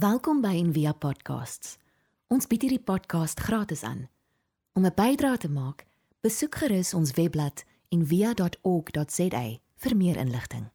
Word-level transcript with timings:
Welkom 0.00 0.38
by 0.40 0.54
Envia 0.56 0.94
Podcasts. 0.96 1.74
Ons 2.32 2.46
bied 2.48 2.62
hierdie 2.64 2.80
podcast 2.80 3.40
gratis 3.44 3.82
aan. 3.84 4.06
Om 4.78 4.86
'n 4.86 4.94
bydrae 4.96 5.36
te 5.36 5.50
maak, 5.50 5.84
besoek 6.24 6.54
gerus 6.54 6.94
ons 6.94 7.12
webblad 7.18 7.64
en 7.92 8.06
via.org.za 8.06 9.42
vir 9.82 9.96
meer 9.96 10.16
inligting. 10.16 10.70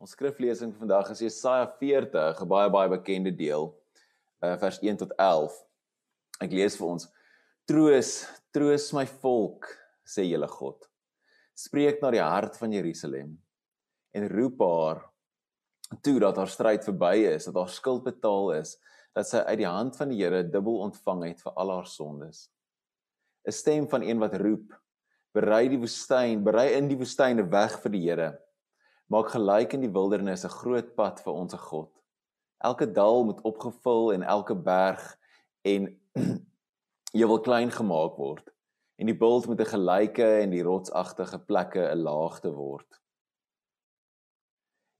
Ons 0.00 0.10
skriflesing 0.10 0.74
vandag 0.74 1.10
is 1.10 1.20
Jesaja 1.20 1.68
40, 1.78 2.40
'n 2.42 2.48
baie 2.48 2.70
baie 2.70 2.88
bekende 2.88 3.36
deel, 3.36 3.78
uh, 4.42 4.56
vers 4.56 4.80
1 4.82 4.96
tot 4.96 5.12
11. 5.16 5.52
Ek 6.40 6.50
lees 6.50 6.76
vir 6.76 6.86
ons: 6.86 7.08
Troos, 7.64 8.26
troos 8.50 8.92
my 8.92 9.06
volk, 9.06 9.68
sê 10.04 10.26
julle 10.26 10.48
God. 10.48 10.90
Spreek 11.54 12.02
na 12.02 12.10
die 12.10 12.22
hart 12.22 12.56
van 12.56 12.72
Jerusalem 12.72 13.38
en 14.14 14.28
roep 14.28 14.58
haar 14.58 15.10
toe 15.98 16.18
dat 16.22 16.36
haar 16.36 16.48
stryd 16.48 16.84
verby 16.86 17.14
is, 17.34 17.44
dat 17.44 17.54
haar 17.54 17.68
skuld 17.68 18.04
betaal 18.06 18.52
is, 18.60 18.76
dat 19.16 19.26
sy 19.26 19.42
uit 19.42 19.58
die 19.58 19.68
hand 19.68 19.96
van 19.98 20.12
die 20.12 20.20
Here 20.22 20.42
dubbel 20.46 20.78
ontvang 20.86 21.24
het 21.28 21.42
vir 21.42 21.56
al 21.58 21.72
haar 21.74 21.88
sondes. 21.90 22.48
'n 23.46 23.52
Stem 23.52 23.88
van 23.88 24.02
een 24.02 24.18
wat 24.18 24.36
roep: 24.38 24.76
berei 25.34 25.68
die 25.68 25.80
woestyn, 25.80 26.44
berei 26.44 26.70
in 26.76 26.88
die 26.88 26.98
woestyn 26.98 27.40
'n 27.40 27.50
weg 27.50 27.80
vir 27.82 27.92
die 27.92 28.04
Here. 28.06 28.30
Maak 29.10 29.32
gelyk 29.34 29.74
in 29.74 29.80
die 29.80 29.92
wildernis 29.92 30.44
'n 30.44 30.56
groot 30.60 30.94
pad 30.94 31.20
vir 31.20 31.32
ons 31.32 31.54
God. 31.54 31.90
Elke 32.62 32.86
dal 32.86 33.24
moet 33.24 33.40
opgevul 33.42 34.12
en 34.12 34.22
elke 34.22 34.54
berg 34.54 35.18
en 35.64 35.96
jy 37.18 37.26
wil 37.26 37.40
klein 37.40 37.70
gemaak 37.70 38.16
word 38.16 38.50
en 39.00 39.08
die 39.08 39.16
bult 39.16 39.46
moet 39.46 39.60
'n 39.60 39.72
gelyke 39.74 40.28
en 40.42 40.50
die 40.50 40.62
rotsagtige 40.62 41.38
plekke 41.38 41.90
'n 41.90 42.02
laagte 42.04 42.52
word. 42.52 43.00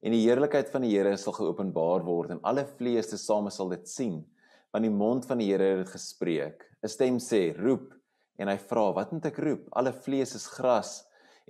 En 0.03 0.13
die 0.13 0.25
heerlikheid 0.25 0.71
van 0.73 0.83
die 0.83 0.97
Here 0.97 1.17
sal 1.17 1.33
geopenbaar 1.37 2.05
word 2.05 2.31
en 2.31 2.41
alle 2.43 2.65
vlees 2.79 3.11
te 3.11 3.19
same 3.19 3.51
sal 3.51 3.69
dit 3.69 3.89
sien 3.89 4.21
want 4.71 4.87
die 4.87 4.93
mond 4.95 5.25
van 5.27 5.39
die 5.39 5.49
Here 5.51 5.81
het 5.81 5.89
gespreek. 5.91 6.62
'n 6.83 6.89
Stem 6.89 7.19
sê: 7.19 7.57
"Roep." 7.57 8.01
en 8.41 8.48
hy 8.48 8.57
vra 8.70 8.89
wat 8.97 9.12
moet 9.12 9.29
ek 9.29 9.39
roep? 9.45 9.69
Alle 9.77 9.92
vlees 9.92 10.33
is 10.37 10.48
gras 10.57 11.01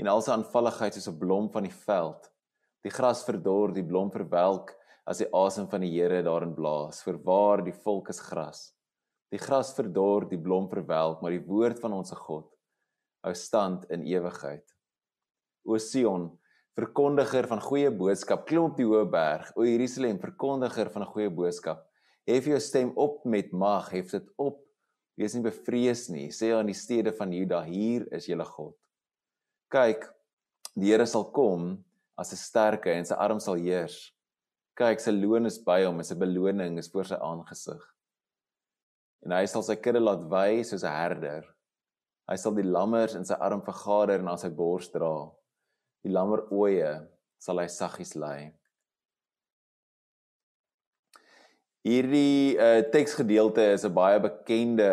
en 0.00 0.10
al 0.10 0.22
sy 0.24 0.34
aanvalligheid 0.34 0.96
soos 0.96 1.08
'n 1.08 1.18
blom 1.18 1.48
van 1.54 1.62
die 1.68 1.76
veld. 1.86 2.30
Die 2.82 2.90
gras 2.90 3.22
verdor 3.24 3.72
die 3.72 3.86
blom 3.86 4.10
verwelk 4.10 4.74
as 5.06 5.18
die 5.18 5.30
asem 5.32 5.68
van 5.68 5.80
die 5.80 5.92
Here 5.92 6.22
daarin 6.22 6.54
blaas. 6.54 7.02
Verwaar 7.02 7.62
die 7.62 7.76
volk 7.84 8.08
is 8.08 8.20
gras. 8.20 8.72
Die 9.30 9.38
gras 9.38 9.72
verdor 9.74 10.28
die 10.28 10.38
blom 10.38 10.68
verwelk 10.68 11.22
maar 11.22 11.30
die 11.30 11.46
woord 11.46 11.78
van 11.78 11.92
ons 11.92 12.10
God 12.10 12.50
hou 13.22 13.34
stand 13.34 13.84
in 13.90 14.02
ewigheid. 14.02 14.64
O 15.66 15.78
Sion 15.78 16.30
verkondiger 16.80 17.46
van 17.46 17.60
goeie 17.60 17.90
boodskap 17.90 18.46
klim 18.48 18.70
op 18.70 18.76
die 18.80 18.88
hoë 18.88 19.04
berg 19.10 19.52
o 19.56 19.68
Jerusalem 19.68 20.18
verkondiger 20.18 20.90
van 20.90 21.02
'n 21.02 21.12
goeie 21.12 21.30
boodskap 21.30 21.86
hef 22.26 22.46
jou 22.46 22.60
stem 22.60 22.92
op 22.96 23.24
met 23.24 23.52
mag 23.52 23.90
hef 23.90 24.10
dit 24.10 24.28
op 24.36 24.60
Wees 25.20 25.34
nie 25.36 25.44
bevrees 25.44 26.06
nie, 26.08 26.30
sê 26.32 26.48
aan 26.56 26.70
die 26.70 26.76
stede 26.76 27.12
van 27.12 27.32
Juda, 27.34 27.58
hier 27.66 28.06
is 28.16 28.24
julle 28.30 28.46
God. 28.48 28.72
Kyk, 29.68 30.06
die 30.72 30.94
Here 30.94 31.04
sal 31.04 31.26
kom 31.36 31.74
as 32.16 32.32
'n 32.32 32.40
sterke 32.40 32.92
en 32.92 33.04
sy 33.04 33.14
arm 33.14 33.40
sal 33.40 33.60
heers. 33.60 34.14
Kyk, 34.76 35.00
sy 35.00 35.12
loon 35.12 35.44
is 35.44 35.58
by 35.58 35.84
hom 35.84 36.00
en 36.00 36.08
sy 36.08 36.14
beloning 36.14 36.78
is 36.78 36.88
voor 36.88 37.04
sy 37.04 37.18
aangesig. 37.20 37.82
En 39.26 39.32
hy 39.32 39.44
sal 39.44 39.62
sy 39.62 39.76
kudde 39.76 40.00
laat 40.00 40.24
wy 40.24 40.62
soos 40.64 40.84
'n 40.84 40.96
herder. 40.96 41.44
Hy 42.26 42.36
sal 42.36 42.54
die 42.54 42.64
lammers 42.64 43.14
in 43.14 43.24
sy 43.24 43.34
arm 43.34 43.60
vergader 43.60 44.20
en 44.20 44.28
aan 44.28 44.38
sy 44.38 44.48
bors 44.48 44.88
dra. 44.88 45.30
Die 46.04 46.12
lammer 46.12 46.46
oeye 46.52 46.94
sal 47.40 47.60
hy 47.60 47.68
saggies 47.72 48.14
lei. 48.16 48.52
Hierdie 51.84 52.56
uh, 52.60 52.80
teksgedeelte 52.92 53.64
is 53.72 53.84
'n 53.88 53.94
baie 53.96 54.20
bekende 54.20 54.90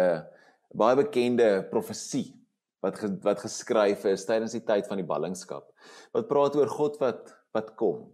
baie 0.78 0.96
bekende 1.00 1.64
profesie 1.72 2.36
wat 2.84 3.00
ge, 3.00 3.10
wat 3.24 3.42
geskryf 3.42 4.06
is 4.06 4.26
tydens 4.28 4.56
die 4.56 4.64
tyd 4.64 4.88
van 4.88 5.00
die 5.02 5.08
ballingskap. 5.08 5.68
Wat 6.14 6.30
praat 6.30 6.56
oor 6.56 6.70
God 6.72 7.00
wat 7.04 7.34
wat 7.56 7.74
kom 7.80 8.08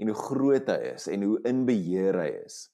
en 0.00 0.08
hoe 0.08 0.18
groot 0.18 0.68
hy 0.72 0.94
is 0.94 1.08
en 1.08 1.22
hoe 1.22 1.38
in 1.48 1.64
beheer 1.68 2.16
hy 2.18 2.30
is. 2.42 2.68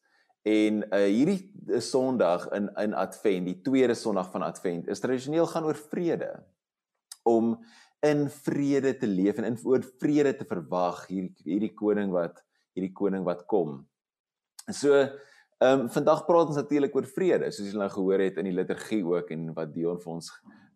En 0.49 0.85
uh, 0.87 1.05
hierdie 1.05 1.81
Sondag 1.85 2.47
in 2.57 2.71
in 2.81 2.95
Advent, 2.95 3.51
die 3.51 3.59
tweede 3.63 3.95
Sondag 3.99 4.31
van 4.33 4.47
Advent, 4.47 4.89
is 4.89 5.03
tradisioneel 5.03 5.47
gaan 5.51 5.67
oor 5.69 5.79
vrede. 5.91 6.31
Om 7.29 7.59
in 8.07 8.29
vrede 8.31 8.95
te 8.99 9.07
leef 9.07 9.39
en 9.39 9.45
in 9.45 9.59
oor 9.65 9.83
vrede 9.99 10.37
te 10.37 10.45
verwag 10.45 11.07
hierdie 11.09 11.35
hierdie 11.45 11.75
koning 11.75 12.13
wat 12.13 12.45
hierdie 12.75 12.95
koning 12.95 13.25
wat 13.25 13.47
kom. 13.47 13.87
So 14.71 15.09
Ehm 15.59 15.81
um, 15.81 15.89
vandag 15.91 16.21
praat 16.23 16.53
ons 16.53 16.59
natuurlik 16.61 16.95
oor 16.95 17.07
vrede, 17.11 17.49
soos 17.51 17.67
julle 17.67 17.83
nou 17.83 17.91
gehoor 17.91 18.23
het 18.23 18.37
in 18.39 18.47
die 18.47 18.55
liturgie 18.55 19.01
ook 19.03 19.33
en 19.35 19.49
wat 19.57 19.73
Dion 19.75 19.97
vir 19.99 20.13
ons 20.13 20.29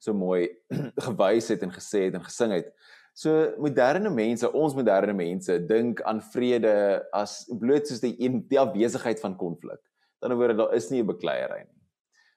so 0.02 0.10
mooi 0.10 0.48
gewys 1.06 1.52
het 1.54 1.62
en 1.62 1.70
gesê 1.70 2.08
het 2.08 2.16
en 2.18 2.24
gesing 2.24 2.56
het. 2.56 2.72
So 3.14 3.52
moderne 3.62 4.10
mense, 4.10 4.50
ons 4.50 4.74
moderne 4.74 5.14
mense 5.14 5.54
dink 5.68 6.02
aan 6.02 6.18
vrede 6.32 6.72
as 7.14 7.44
bloot 7.60 7.86
soos 7.86 8.02
die 8.02 8.16
een 8.18 8.40
die 8.50 8.58
afwesigheid 8.58 9.22
van 9.22 9.38
konflik. 9.38 9.78
Dan 10.18 10.34
word 10.40 10.58
daar 10.58 10.74
is 10.74 10.90
nie 10.90 10.98
'n 10.98 11.12
bekleierery 11.14 11.62
nie. 11.62 11.80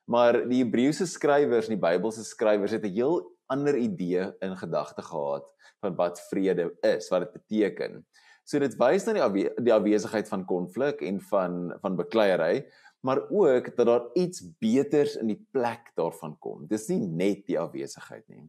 Maar 0.06 0.44
die 0.46 0.62
Hebreëse 0.62 1.10
skrywers 1.10 1.66
en 1.66 1.80
die 1.80 1.86
Bybelse 1.88 2.24
skrywers 2.30 2.78
het 2.78 2.86
'n 2.86 2.94
heel 2.94 3.26
ander 3.52 3.78
idee 3.78 4.32
in 4.44 4.58
gedagte 4.58 5.02
gehad 5.02 5.52
van 5.84 5.96
wat 5.96 6.22
vrede 6.30 6.72
is, 6.82 7.10
wat 7.10 7.28
dit 7.28 7.34
beteken. 7.34 8.02
So 8.46 8.62
dit 8.62 8.76
wys 8.78 9.08
na 9.08 9.16
die 9.18 9.24
afwe 9.26 9.46
die 9.66 9.74
afwesigheid 9.74 10.30
van 10.30 10.46
konflik 10.46 11.02
en 11.02 11.22
van 11.32 11.74
van 11.82 11.96
bekleierery, 11.98 12.66
maar 13.06 13.24
ook 13.30 13.72
dat 13.78 13.86
daar 13.88 14.06
iets 14.14 14.44
beters 14.62 15.16
in 15.22 15.34
die 15.34 15.42
plek 15.52 15.92
daarvan 15.98 16.38
kom. 16.40 16.68
Dis 16.70 16.88
nie 16.90 17.02
net 17.06 17.46
die 17.50 17.58
afwesigheid 17.60 18.26
nie. 18.30 18.46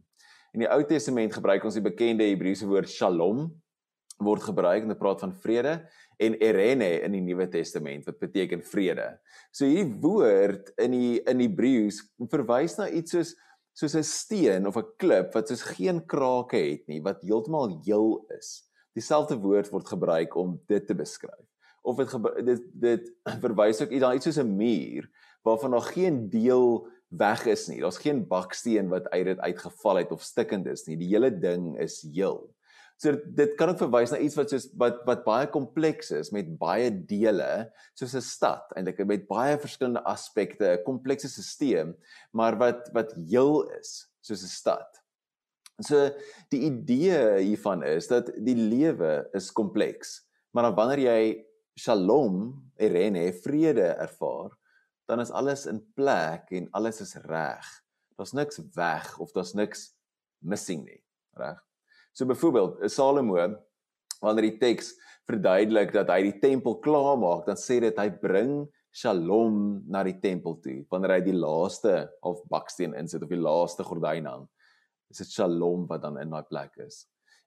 In 0.53 0.63
die 0.63 0.69
Ou 0.69 0.83
Testament 0.85 1.33
gebruik 1.33 1.65
ons 1.65 1.77
die 1.77 1.85
bekende 1.85 2.25
Hebreëse 2.29 2.69
woord 2.69 2.89
Shalom 2.89 3.49
word 4.17 4.41
gebruik 4.41 4.85
om 4.85 4.89
te 4.89 4.97
praat 4.97 5.21
van 5.21 5.33
vrede 5.43 5.73
en 6.17 6.37
Irene 6.41 6.89
in 7.05 7.13
die 7.13 7.21
Nuwe 7.21 7.45
Testament 7.53 8.07
wat 8.09 8.17
beteken 8.21 8.63
vrede. 8.65 9.11
So 9.53 9.69
hierdie 9.69 9.99
woord 10.01 10.71
in 10.81 10.95
die 10.95 11.11
in 11.21 11.43
Hebreëus 11.43 12.01
verwys 12.31 12.77
na 12.79 12.89
iets 12.89 13.13
soos 13.13 13.35
soos 13.77 13.95
'n 13.95 14.03
steen 14.03 14.67
of 14.67 14.77
'n 14.77 14.89
klip 14.97 15.33
wat 15.33 15.47
soos 15.47 15.61
geen 15.61 16.01
krake 16.05 16.57
het 16.57 16.87
nie, 16.87 17.01
wat 17.01 17.21
heeltemal 17.21 17.77
heel 17.85 18.25
is 18.37 18.67
dieselfde 18.97 19.37
woord 19.37 19.69
word 19.69 19.87
gebruik 19.87 20.35
om 20.35 20.57
dit 20.69 20.87
te 20.87 20.95
beskryf. 20.97 21.45
Of 21.85 21.99
dit 22.01 22.13
dit 22.45 22.63
dit 22.73 23.09
verwys 23.45 23.81
ook 23.83 23.93
iets 23.93 24.25
soos 24.25 24.41
'n 24.41 24.55
muur 24.57 25.09
waarvan 25.45 25.71
daar 25.71 25.89
geen 25.93 26.29
deel 26.29 26.87
weg 27.07 27.45
is 27.45 27.67
nie. 27.67 27.79
Daar's 27.79 28.01
geen 28.03 28.27
baksteen 28.27 28.89
wat 28.89 29.09
uit 29.09 29.25
dit 29.25 29.39
uitgeval 29.39 29.95
het 29.95 30.11
of 30.11 30.21
stikkend 30.21 30.65
is 30.67 30.85
nie. 30.85 30.97
Die 30.97 31.07
hele 31.07 31.31
ding 31.31 31.77
is 31.79 32.01
heel. 32.01 32.49
So 32.97 33.13
dit 33.13 33.53
kan 33.59 33.69
ook 33.69 33.77
verwys 33.77 34.11
na 34.11 34.17
iets 34.17 34.35
wat 34.39 34.49
soos 34.49 34.65
wat 34.81 35.03
wat 35.05 35.25
baie 35.25 35.47
kompleks 35.53 36.09
is 36.17 36.31
met 36.33 36.49
baie 36.57 36.89
dele, 36.89 37.69
soos 37.93 38.15
'n 38.15 38.25
stad 38.25 38.73
eintlik 38.73 39.05
met 39.05 39.27
baie 39.29 39.57
verskillende 39.57 40.01
aspekte, 40.01 40.65
'n 40.65 40.83
komplekse 40.83 41.29
stelsel, 41.29 41.93
maar 42.33 42.57
wat 42.57 42.89
wat 42.93 43.13
heel 43.13 43.69
is, 43.77 44.09
soos 44.21 44.41
'n 44.43 44.49
stad. 44.49 45.03
So 45.85 46.09
die 46.49 46.65
idee 46.71 47.37
hiervan 47.45 47.83
is 47.83 48.07
dat 48.07 48.31
die 48.33 48.55
lewe 48.55 49.29
is 49.33 49.51
kompleks. 49.51 50.25
Maar 50.51 50.63
dan 50.63 50.75
wanneer 50.75 50.99
jy 50.99 51.45
Shalom, 51.77 52.71
Irene, 52.81 53.33
vrede 53.33 53.93
ervaar, 54.01 54.57
dan 55.05 55.19
is 55.19 55.29
alles 55.29 55.67
in 55.69 55.93
plek 55.93 56.49
en 56.49 56.67
alles 56.71 57.01
is 57.01 57.13
reg. 57.29 57.67
Daar's 58.17 58.33
niks 58.33 58.57
weg 58.73 59.19
of 59.19 59.31
daar's 59.31 59.53
niks 59.53 59.93
missing 60.41 60.83
nie, 60.85 61.03
reg? 61.37 61.66
So 62.17 62.25
byvoorbeeld, 62.25 62.79
Salomo 62.89 63.37
wanneer 64.25 64.47
die 64.47 64.57
teks 64.57 64.95
verduidelik 65.29 65.91
dat 65.93 66.09
hy 66.09 66.23
die 66.31 66.39
tempel 66.41 66.79
klaar 66.81 67.13
maak, 67.21 67.43
dan 67.45 67.59
sê 67.61 67.77
dit 67.83 67.99
hy 68.01 68.09
bring 68.23 68.63
Shalom 68.97 69.83
na 69.85 70.01
die 70.07 70.15
tempel 70.17 70.55
toe 70.63 70.79
wanneer 70.89 71.17
hy 71.17 71.19
die 71.27 71.35
laaste 71.35 72.07
of 72.25 72.39
baksteen 72.49 72.95
insit 72.97 73.21
of 73.21 73.29
die 73.29 73.37
laaste 73.37 73.85
gordyn 73.85 74.25
hang 74.25 74.47
is 75.13 75.21
dit 75.21 75.35
Shalom 75.35 75.83
wat 75.91 76.01
dan 76.07 76.17
in 76.17 76.33
daai 76.33 76.47
plek 76.49 76.73
is. 76.81 77.03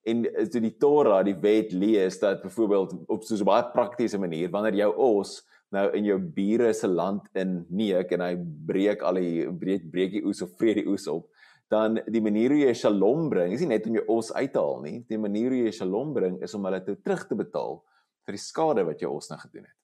En 0.06 0.22
as 0.38 0.54
jy 0.54 0.62
die 0.68 0.76
Torah, 0.80 1.24
die 1.26 1.34
wet 1.42 1.74
lees 1.74 2.20
dat 2.22 2.44
byvoorbeeld 2.44 2.94
op 3.10 3.26
so 3.26 3.34
'n 3.34 3.48
baie 3.50 3.66
praktiese 3.74 4.18
manier 4.22 4.52
wanneer 4.54 4.86
jou 4.86 4.92
os 4.96 5.40
nou 5.74 5.90
in 5.96 6.04
jou 6.04 6.18
bure 6.18 6.72
se 6.72 6.86
land 6.86 7.26
in 7.34 7.66
neek 7.68 8.12
en 8.12 8.20
hy 8.20 8.34
breek 8.66 9.02
al 9.02 9.18
die 9.18 9.50
breek 9.50 9.90
breek 9.90 10.12
die 10.12 10.24
oes 10.24 10.42
of 10.42 10.54
vrede 10.58 10.84
die 10.84 10.88
oes 10.88 11.08
op, 11.08 11.26
dan 11.70 12.00
die 12.10 12.22
manier 12.22 12.50
hoe 12.50 12.64
jy 12.64 12.74
Shalom 12.74 13.28
bring, 13.30 13.52
is 13.54 13.62
nie 13.62 13.70
net 13.70 13.86
om 13.86 13.94
jou 13.94 14.04
os 14.16 14.32
uit 14.34 14.52
te 14.52 14.58
haal 14.58 14.80
nie. 14.82 14.96
Die 15.08 15.18
manier 15.18 15.54
hoe 15.54 15.64
jy 15.68 15.74
Shalom 15.74 16.14
bring 16.16 16.40
is 16.42 16.54
om 16.58 16.66
hulle 16.66 16.80
te 16.84 16.96
terug 16.98 17.26
te 17.28 17.38
betaal 17.38 17.78
vir 18.26 18.36
die 18.36 18.42
skade 18.42 18.84
wat 18.88 19.02
jou 19.02 19.12
os 19.14 19.30
nou 19.30 19.38
gedoen 19.38 19.68
het. 19.68 19.76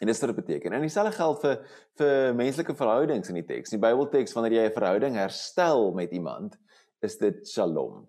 En 0.00 0.10
dit 0.10 0.36
beteken. 0.36 0.72
En 0.72 0.80
dieselfde 0.84 1.12
geld 1.16 1.40
vir 1.40 1.56
vir 1.96 2.34
menslike 2.36 2.74
verhoudings 2.76 3.30
in 3.32 3.38
die 3.40 3.46
teks. 3.48 3.72
Die 3.72 3.80
Bybelteks 3.80 4.34
wanneer 4.36 4.52
jy 4.52 4.66
'n 4.68 4.76
verhouding 4.76 5.14
herstel 5.16 5.92
met 5.92 6.12
iemand, 6.12 6.58
is 7.02 7.16
dit 7.16 7.48
shalom. 7.48 8.06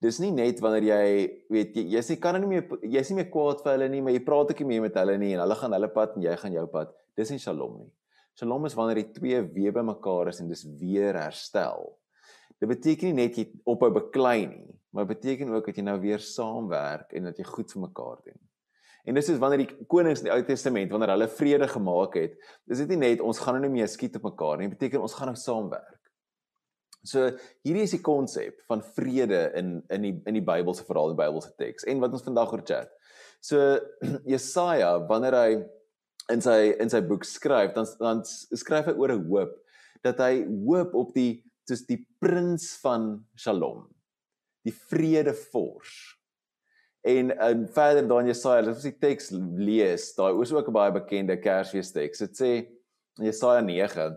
dis 0.00 0.18
nie 0.20 0.30
net 0.30 0.60
wanneer 0.60 0.84
jy 0.84 1.04
weet 1.48 1.76
jy 1.76 1.82
jy's 1.94 2.10
nie 2.10 2.18
kan 2.20 2.36
nie 2.38 2.46
meer 2.46 2.64
jy's 2.82 3.08
nie 3.10 3.22
meer 3.22 3.30
kwaad 3.30 3.62
vir 3.64 3.72
hulle 3.72 3.88
nie, 3.88 4.02
maar 4.02 4.12
jy 4.12 4.24
praat 4.26 4.50
ook 4.50 4.60
nie 4.60 4.66
meer 4.66 4.82
met 4.82 4.94
hulle 4.94 5.16
nie 5.18 5.32
en 5.32 5.40
hulle 5.40 5.54
gaan 5.54 5.72
hulle 5.72 5.88
pad 5.88 6.16
en 6.16 6.22
jy 6.22 6.36
gaan 6.36 6.52
jou 6.52 6.66
pad. 6.66 6.92
Dis 7.16 7.30
nie 7.30 7.38
Shalom 7.38 7.78
nie. 7.78 7.90
Shalom 8.34 8.66
is 8.66 8.74
wanneer 8.74 9.00
die 9.00 9.12
twee 9.12 9.40
weer 9.54 9.72
bymekaar 9.72 10.28
is 10.28 10.40
en 10.40 10.48
dis 10.48 10.64
weer 10.80 11.14
herstel. 11.14 11.96
Dit 12.62 12.70
beteken 12.70 13.10
nie 13.10 13.26
net 13.26 13.38
jy 13.38 13.48
ophou 13.68 13.90
beklei 13.94 14.46
nie, 14.46 14.66
maar 14.94 15.08
beteken 15.10 15.50
ook 15.54 15.66
dat 15.66 15.78
jy 15.78 15.84
nou 15.86 15.98
weer 16.00 16.22
saamwerk 16.22 17.12
en 17.12 17.30
dat 17.30 17.38
jy 17.38 17.46
goed 17.48 17.72
vir 17.74 17.86
mekaar 17.88 18.20
doen. 18.24 18.38
En 19.04 19.18
dis 19.18 19.28
is 19.28 19.40
wanneer 19.40 19.66
die 19.66 19.86
konings 19.90 20.22
in 20.22 20.30
die 20.30 20.32
Ou 20.32 20.40
Testament 20.46 20.92
wanneer 20.94 21.12
hulle 21.12 21.28
vrede 21.28 21.68
gemaak 21.68 22.16
het, 22.16 22.38
dis 22.64 22.80
dit 22.80 22.94
nie 22.94 23.02
net 23.02 23.24
ons 23.24 23.40
gaan 23.42 23.58
nou 23.58 23.66
nie 23.66 23.80
meer 23.80 23.90
skiet 23.90 24.16
op 24.16 24.30
mekaar 24.30 24.62
nie, 24.62 24.70
beteken 24.72 25.02
ons 25.04 25.16
gaan 25.18 25.28
nou 25.28 25.36
saamwerk. 25.36 26.00
So 27.04 27.26
hierdie 27.66 27.84
is 27.84 27.92
die 27.92 28.00
konsep 28.04 28.62
van 28.70 28.80
vrede 28.96 29.50
in 29.60 29.76
in 29.92 30.06
die 30.06 30.14
in 30.24 30.38
die 30.38 30.44
Bybelse 30.44 30.86
verhaal, 30.88 31.12
die 31.12 31.20
Bybelse 31.20 31.52
teks 31.60 31.84
en 31.90 32.00
wat 32.00 32.16
ons 32.16 32.24
vandag 32.24 32.54
oor 32.54 32.64
chat. 32.64 32.94
So 33.44 33.60
Jesaja 34.32 34.96
wanneer 35.10 35.36
hy 35.36 35.50
in 36.32 36.40
sy 36.40 36.72
in 36.80 36.88
sy 36.88 37.02
boek 37.04 37.28
skryf, 37.28 37.74
dan 37.76 37.90
dan 38.00 38.24
skryf 38.24 38.88
hy 38.88 38.96
oor 38.96 39.12
'n 39.12 39.26
hoop 39.28 39.52
dat 40.04 40.20
hy 40.24 40.46
hoop 40.64 40.96
op 40.96 41.12
die 41.16 41.44
soos 41.68 41.86
die 41.88 42.00
prins 42.20 42.74
van 42.82 43.24
Shalom, 43.36 43.86
die 44.64 44.74
vredevors. 44.74 46.14
En 47.04 47.30
in 47.30 47.66
verder 47.68 48.06
dan 48.08 48.28
Jesaja, 48.28 48.64
as 48.70 48.84
jy 48.84 48.94
die 48.94 49.00
teks 49.02 49.30
lees, 49.34 50.12
daai 50.16 50.40
is 50.40 50.52
ook 50.52 50.68
'n 50.68 50.72
baie 50.72 50.92
bekende 50.92 51.36
Kersfees 51.36 51.92
teks. 51.92 52.18
Dit 52.18 52.36
sê 52.36 52.52
in 53.18 53.26
Jesaja 53.28 53.60
9, 53.60 54.16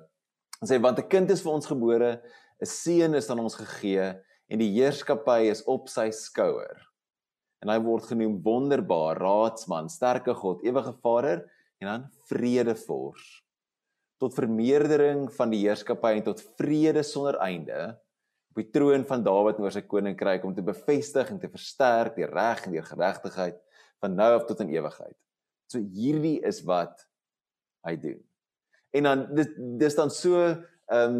sê 0.64 0.80
want 0.82 1.00
'n 1.00 1.10
kind 1.10 1.30
is 1.32 1.42
vir 1.42 1.54
ons 1.54 1.68
gebore 1.68 2.22
'n 2.62 2.66
seun 2.66 3.14
is 3.16 3.30
aan 3.30 3.40
ons 3.40 3.56
gegee 3.56 4.16
en 4.50 4.60
die 4.60 4.72
heerskappy 4.72 5.50
is 5.52 5.64
op 5.68 5.90
sy 5.90 6.10
skouer. 6.10 6.78
En 7.62 7.70
hy 7.70 7.80
word 7.80 8.06
genoem 8.06 8.42
wonderbaar, 8.42 9.18
raadsman, 9.18 9.90
sterke 9.90 10.34
God, 10.34 10.64
ewige 10.64 10.94
Vader 11.02 11.44
en 11.82 11.88
dan 11.88 12.10
vredevors. 12.30 13.44
Tot 14.18 14.34
vermeerdering 14.34 15.28
van 15.36 15.54
die 15.54 15.62
heerskappy 15.66 16.16
en 16.18 16.26
tot 16.26 16.42
vrede 16.58 17.04
sonder 17.06 17.38
einde 17.44 17.96
op 18.52 18.64
die 18.64 18.72
troon 18.74 19.06
van 19.06 19.24
Dawid 19.26 19.60
oor 19.62 19.74
sy 19.74 19.84
koninkryk 19.86 20.46
om 20.48 20.56
te 20.58 20.66
bevestig 20.66 21.30
en 21.30 21.38
te 21.42 21.50
versterk 21.52 22.16
die 22.18 22.26
reg 22.26 22.64
en 22.66 22.74
die 22.74 22.86
geregtigheid 22.86 23.60
van 24.02 24.16
nou 24.18 24.32
af 24.40 24.48
tot 24.50 24.64
in 24.66 24.74
ewigheid. 24.74 25.16
So 25.70 25.82
hierdie 25.82 26.40
is 26.48 26.64
wat 26.66 27.04
hy 27.86 27.94
doen. 28.02 28.22
En 28.98 29.10
dan 29.10 29.28
dis 29.38 29.52
dis 29.84 29.98
dan 30.00 30.14
so 30.14 30.40
ehm 30.48 31.20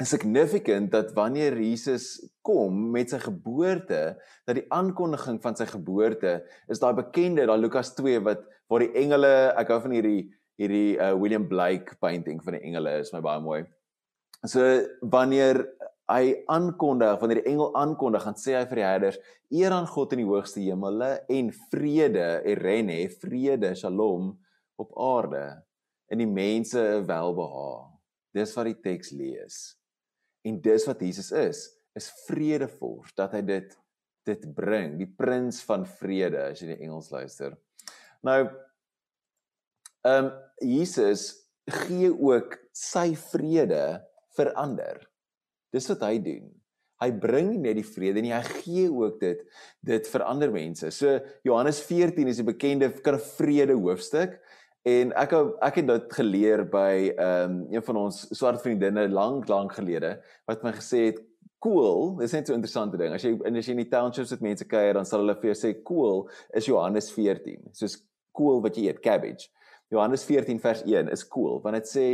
significant 0.00 0.88
dat 0.92 1.10
wanneer 1.12 1.58
Jesus 1.60 2.22
kom 2.40 2.86
met 2.94 3.10
sy 3.12 3.18
geboorte, 3.20 4.14
dat 4.48 4.56
die 4.56 4.64
aankondiging 4.72 5.40
van 5.44 5.58
sy 5.58 5.66
geboorte 5.68 6.38
is 6.72 6.80
daai 6.80 6.94
bekende, 6.96 7.44
daai 7.44 7.60
Lukas 7.60 7.92
2 7.98 8.22
wat 8.24 8.46
waar 8.70 8.84
die 8.84 8.94
engele, 8.96 9.50
ek 9.60 9.72
hou 9.74 9.80
van 9.84 9.92
hierdie 9.96 10.30
hierdie 10.60 10.98
uh, 11.00 11.14
William 11.16 11.46
Blake 11.48 11.96
painting 12.02 12.40
van 12.44 12.58
die 12.58 12.64
engele 12.68 12.98
is 13.00 13.12
my 13.14 13.22
baie 13.24 13.40
mooi. 13.42 13.62
So 14.48 14.64
wanneer 15.12 15.62
hy 16.10 16.34
aankondig, 16.50 17.20
wanneer 17.20 17.40
die 17.42 17.52
engel 17.52 17.74
aankondig, 17.78 18.24
dan 18.26 18.38
sê 18.38 18.56
hy 18.58 18.64
vir 18.68 18.80
die 18.80 18.86
herders: 18.86 19.18
"Eer 19.52 19.74
aan 19.76 19.88
God 19.88 20.14
in 20.16 20.24
die 20.24 20.28
hoogste 20.28 20.62
hemele 20.64 21.10
en 21.30 21.50
vrede, 21.72 22.28
erene, 22.50 23.02
vrede, 23.22 23.74
shalom 23.78 24.32
op 24.80 24.94
aarde 24.98 25.44
in 26.10 26.24
die 26.24 26.30
mense 26.30 26.82
welbehae." 27.06 27.84
Dis 28.34 28.54
wat 28.56 28.68
die 28.68 28.78
teks 28.78 29.12
lees. 29.14 29.60
En 30.46 30.60
dis 30.62 30.86
wat 30.86 31.00
Jesus 31.02 31.30
is, 31.36 31.62
is 31.98 32.10
vredevors 32.26 33.14
dat 33.18 33.34
hy 33.36 33.44
dit 33.46 33.76
dit 34.28 34.42
bring, 34.54 34.98
die 35.00 35.08
prins 35.08 35.62
van 35.64 35.86
vrede 35.98 36.50
as 36.50 36.60
jy 36.60 36.74
die 36.74 36.82
Engels 36.84 37.08
luister. 37.10 37.54
Nou 38.22 38.42
ehm 40.06 40.30
um, 40.30 40.32
Jesus 40.60 41.48
gee 41.70 42.10
ook 42.12 42.56
sy 42.76 43.14
vrede 43.32 44.00
vir 44.36 44.52
ander. 44.60 45.00
Dis 45.72 45.88
wat 45.88 46.02
hy 46.04 46.18
doen. 46.18 46.50
Hy 47.00 47.10
bring 47.16 47.48
nie 47.50 47.62
net 47.62 47.78
die 47.78 47.86
vrede 47.86 48.20
nie, 48.20 48.32
hy 48.34 48.42
gee 48.60 48.88
ook 48.92 49.20
dit 49.20 49.40
dit 49.80 50.06
vir 50.12 50.26
ander 50.28 50.52
mense. 50.52 50.90
So 50.92 51.18
Johannes 51.44 51.80
14 51.80 52.28
is 52.28 52.40
'n 52.40 52.46
bekende 52.46 52.90
vrede 53.36 53.74
hoofstuk 53.74 54.40
En 54.88 55.10
ek 55.12 55.34
ek 55.60 55.74
het 55.82 55.88
dit 55.90 56.12
geleer 56.16 56.62
by 56.72 57.12
ehm 57.12 57.50
um, 57.50 57.56
een 57.68 57.82
van 57.84 57.96
ons 58.06 58.22
swart 58.32 58.62
vriendinne 58.62 59.08
lank 59.12 59.48
lank 59.48 59.74
gelede 59.76 60.14
wat 60.48 60.62
my 60.64 60.72
gesê 60.72 61.10
het 61.10 61.18
cool, 61.60 62.16
dis 62.16 62.32
net 62.32 62.46
so 62.46 62.54
'n 62.54 62.56
interessante 62.56 62.96
ding. 62.96 63.12
As 63.12 63.22
jy 63.22 63.36
in 63.44 63.56
as 63.56 63.66
jy 63.66 63.72
in 63.72 63.84
die 63.84 63.90
townships 63.90 64.30
met 64.30 64.40
mense 64.40 64.64
kuier, 64.64 64.94
dan 64.94 65.04
sal 65.04 65.20
hulle 65.20 65.36
vir 65.36 65.52
jou 65.52 65.58
sê 65.68 65.84
cool 65.84 66.30
is 66.54 66.66
Johannes 66.66 67.10
14. 67.12 67.68
Soos 67.72 67.98
cool 68.32 68.62
wat 68.62 68.76
jy 68.76 68.88
eet, 68.88 69.02
cabbage. 69.02 69.50
Johannes 69.90 70.24
14 70.24 70.60
vers 70.62 70.82
1 70.86 71.10
is 71.12 71.26
cool 71.28 71.60
want 71.64 71.78
dit 71.78 71.90
sê 71.90 72.06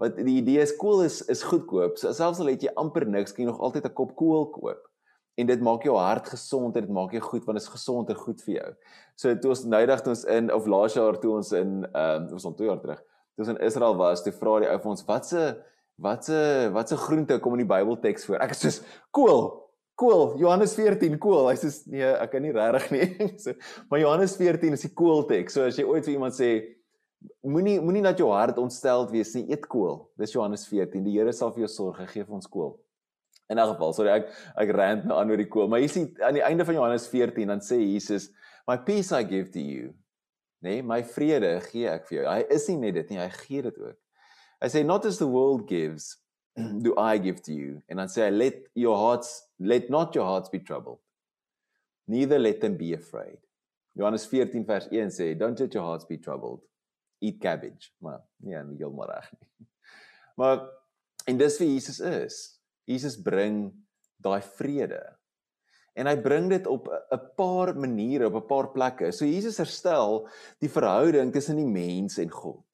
wat 0.00 0.16
die 0.16 0.38
idee 0.40 0.62
is 0.64 0.72
cool 0.80 1.02
is 1.04 1.20
is 1.28 1.42
goedkoop. 1.44 1.98
So 2.00 2.12
selfs 2.16 2.40
al 2.40 2.54
het 2.54 2.62
jy 2.64 2.72
amper 2.80 3.04
niks, 3.06 3.34
kan 3.36 3.44
jy 3.44 3.50
nog 3.50 3.60
altyd 3.60 3.84
'n 3.86 3.94
kop 3.94 4.16
kool 4.16 4.46
koop 4.50 4.86
en 5.38 5.46
dit 5.46 5.60
maak 5.60 5.84
jou 5.84 5.96
hart 5.96 6.28
gesond 6.28 6.76
en 6.76 6.84
dit 6.84 6.92
maak 6.92 7.12
jou 7.12 7.20
goed 7.20 7.44
want 7.46 7.58
dit 7.58 7.66
is 7.66 7.72
gesond 7.72 8.10
en 8.10 8.16
goed 8.16 8.42
vir 8.42 8.54
jou. 8.54 8.70
So 9.16 9.34
toe 9.34 9.50
ons 9.54 9.64
noudag 9.64 10.02
toe 10.02 10.12
ons 10.12 10.24
in 10.24 10.52
of 10.52 10.66
laas 10.66 10.94
jaar 10.94 11.16
toe 11.20 11.36
ons 11.36 11.52
in 11.52 11.84
ehm 11.84 12.26
um, 12.26 12.32
ons 12.36 12.44
ons 12.44 12.56
2 12.56 12.68
jaar 12.68 12.80
terug 12.80 13.00
toe 13.00 13.44
ons 13.44 13.52
in 13.54 13.66
Israel 13.66 13.96
was, 13.96 14.22
toe 14.22 14.32
vra 14.32 14.58
die 14.60 14.68
ou 14.68 14.78
vir 14.78 14.90
ons 14.90 15.06
watse 15.08 15.44
watse 16.00 16.70
watse 16.72 16.96
groente 16.96 17.38
kom 17.40 17.58
in 17.58 17.66
die 17.66 17.68
Bybelteks 17.68 18.24
voor. 18.24 18.40
Ek 18.40 18.54
is 18.56 18.62
soos 18.64 18.80
kool. 19.12 19.50
Kool, 20.00 20.38
Johannes 20.40 20.72
14 20.78 21.18
kool. 21.20 21.50
Hy 21.50 21.56
sê 21.60 21.68
nee, 21.92 22.08
ek 22.08 22.30
kan 22.32 22.40
nie 22.40 22.54
regtig 22.56 22.86
nie. 22.94 23.08
so, 23.42 23.52
maar 23.90 24.00
Johannes 24.00 24.36
14 24.40 24.78
is 24.78 24.86
die 24.86 24.94
kool 24.96 25.26
teks. 25.28 25.56
So 25.56 25.66
as 25.68 25.76
jy 25.76 25.84
ooit 25.84 26.06
vir 26.08 26.14
iemand 26.16 26.36
sê 26.36 26.54
moenie 27.44 27.80
moenie 27.80 28.02
dat 28.04 28.18
jou 28.20 28.30
hart 28.32 28.58
ontsteld 28.58 29.10
wees 29.14 29.32
nie, 29.36 29.46
eet 29.52 29.66
kool. 29.70 30.02
Dis 30.20 30.32
Johannes 30.34 30.66
14. 30.68 31.04
Die 31.04 31.16
Here 31.18 31.32
sal 31.36 31.52
vir 31.54 31.66
jou 31.66 31.72
sorg, 31.72 32.00
gee 32.12 32.24
vir 32.24 32.36
ons 32.36 32.48
kool. 32.48 32.78
In 33.50 33.58
'n 33.58 33.66
geval, 33.72 33.92
sorry 33.92 34.10
ek 34.10 34.28
ek 34.56 34.70
rant 34.70 35.04
nou 35.04 35.18
aan 35.18 35.30
oor 35.30 35.36
die 35.36 35.48
kool, 35.48 35.68
maar 35.68 35.80
jy 35.80 35.88
sien 35.88 36.06
aan 36.22 36.34
die 36.34 36.44
einde 36.44 36.64
van 36.64 36.74
Johannes 36.74 37.08
14 37.08 37.48
dan 37.48 37.60
sê 37.60 37.80
Jesus, 37.80 38.30
"My 38.66 38.76
peace 38.76 39.12
I 39.12 39.24
give 39.24 39.50
to 39.50 39.58
you." 39.58 39.94
Nee, 40.62 40.82
my 40.82 41.02
vrede 41.02 41.60
gee 41.60 41.88
ek 41.88 42.06
vir 42.06 42.22
jou. 42.22 42.26
Hy 42.30 42.44
is 42.50 42.68
nie 42.68 42.76
net 42.76 42.94
dit 42.94 43.10
nie, 43.10 43.18
hy 43.18 43.28
gee 43.28 43.62
dit 43.62 43.78
ook. 43.78 43.96
Hy 44.62 44.68
sê 44.68 44.84
not 44.84 45.06
as 45.06 45.18
the 45.18 45.26
world 45.26 45.66
gives, 45.66 46.16
do 46.82 46.94
I 46.98 47.18
give 47.18 47.42
to 47.42 47.52
you. 47.52 47.82
En 47.88 47.96
dan 47.96 48.08
sê 48.08 48.28
hy, 48.28 48.30
"Let 48.30 48.68
your 48.74 48.96
hearts 48.96 49.48
let 49.58 49.90
not 49.90 50.14
your 50.14 50.26
hearts 50.26 50.48
be 50.48 50.60
troubled. 50.60 51.00
Neither 52.06 52.38
let 52.38 52.60
them 52.60 52.76
be 52.76 52.94
afraid." 52.94 53.38
Johannes 53.96 54.26
14 54.26 54.64
vers 54.64 54.86
1 54.92 55.10
sê, 55.10 55.36
"Don't 55.36 55.58
let 55.58 55.74
your 55.74 55.84
hearts 55.84 56.04
be 56.04 56.18
troubled. 56.18 56.69
Eat 57.20 57.40
cabbage." 57.40 57.92
Maar 58.00 58.20
nee, 58.44 58.62
nie 58.64 58.80
heeltemal 58.80 59.12
reg 59.12 59.30
nie. 59.38 59.68
Maar 60.40 60.62
en 61.28 61.36
dis 61.36 61.58
wie 61.60 61.72
Jesus 61.74 61.98
is. 62.00 62.36
Jesus 62.88 63.16
bring 63.22 63.68
daai 64.24 64.40
vrede. 64.56 65.00
En 65.98 66.08
hy 66.08 66.14
bring 66.22 66.48
dit 66.50 66.66
op 66.70 66.88
'n 66.88 67.20
paar 67.36 67.74
maniere, 67.76 68.26
op 68.26 68.38
'n 68.40 68.46
paar 68.46 68.70
plekke. 68.72 69.12
So 69.12 69.24
Jesus 69.24 69.58
herstel 69.58 70.28
die 70.58 70.70
verhouding 70.70 71.32
tussen 71.32 71.56
die 71.56 71.66
mens 71.66 72.18
en 72.18 72.30
God. 72.30 72.64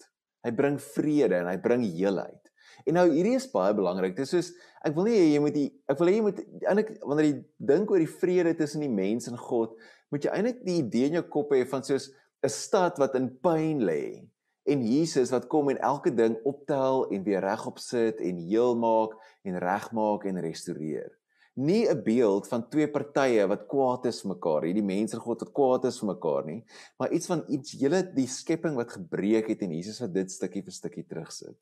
Hy 0.45 0.53
bring 0.53 0.79
vrede 0.81 1.35
en 1.35 1.49
hy 1.49 1.57
bring 1.59 1.83
heelheid. 1.83 2.43
En 2.87 2.95
nou 2.95 3.09
hierdie 3.11 3.35
is 3.35 3.51
baie 3.51 3.75
belangrik. 3.75 4.15
Dit 4.17 4.27
is 4.27 4.31
soos 4.31 4.53
ek 4.87 4.95
wil 4.95 5.09
nie 5.09 5.33
jy 5.33 5.41
moet 5.43 5.55
die 5.55 5.71
ek 5.91 5.99
wil 5.99 6.09
hê 6.09 6.15
jy 6.15 6.23
moet 6.23 6.41
eintlik 6.69 6.93
wanneer 7.03 7.27
jy 7.27 7.45
dink 7.59 7.91
oor 7.91 7.99
die 7.99 8.17
vrede 8.21 8.55
tussen 8.55 8.85
die 8.85 8.93
mens 8.93 9.27
en 9.27 9.37
God, 9.37 9.75
moet 10.11 10.23
jy 10.23 10.31
eintlik 10.31 10.61
die 10.67 10.79
idee 10.85 11.11
in 11.11 11.19
jou 11.19 11.25
kop 11.33 11.51
hê 11.51 11.65
van 11.67 11.83
soos 11.83 12.13
'n 12.45 12.53
stad 12.53 12.99
wat 13.03 13.17
in 13.19 13.31
pyn 13.43 13.83
lê 13.83 14.29
en 14.67 14.83
Jesus 14.87 15.31
wat 15.31 15.47
kom 15.51 15.71
en 15.71 15.79
elke 15.79 16.11
ding 16.15 16.37
optel 16.49 17.07
en 17.15 17.23
weer 17.27 17.45
regop 17.45 17.79
sit 17.83 18.21
en 18.23 18.41
heel 18.49 18.75
maak 18.79 19.15
en 19.47 19.59
regmaak 19.63 20.27
en 20.27 20.41
restoreer. 20.43 21.13
Nie 21.55 21.89
'n 21.89 22.03
beeld 22.03 22.49
van 22.49 22.69
twee 22.69 22.89
partye 22.89 23.47
wat 23.47 23.67
kwaad 23.67 24.05
is 24.07 24.21
vir 24.21 24.35
mekaar, 24.35 24.63
hierdie 24.63 24.85
mense 24.85 25.17
God 25.17 25.41
wat 25.41 25.53
kwaad 25.53 25.85
is 25.85 25.99
vir 25.99 26.09
mekaar 26.09 26.45
nie, 26.45 26.65
maar 26.99 27.13
iets 27.13 27.27
van 27.27 27.45
iets 27.49 27.73
hele 27.73 28.03
die 28.03 28.27
skepping 28.27 28.75
wat 28.77 28.93
gebreek 28.93 29.49
het 29.49 29.63
en 29.63 29.73
Jesus 29.73 30.01
wat 30.01 30.13
dit 30.13 30.31
stukkie 30.31 30.63
vir 30.63 30.73
stukkie 30.73 31.07
terugsit. 31.07 31.57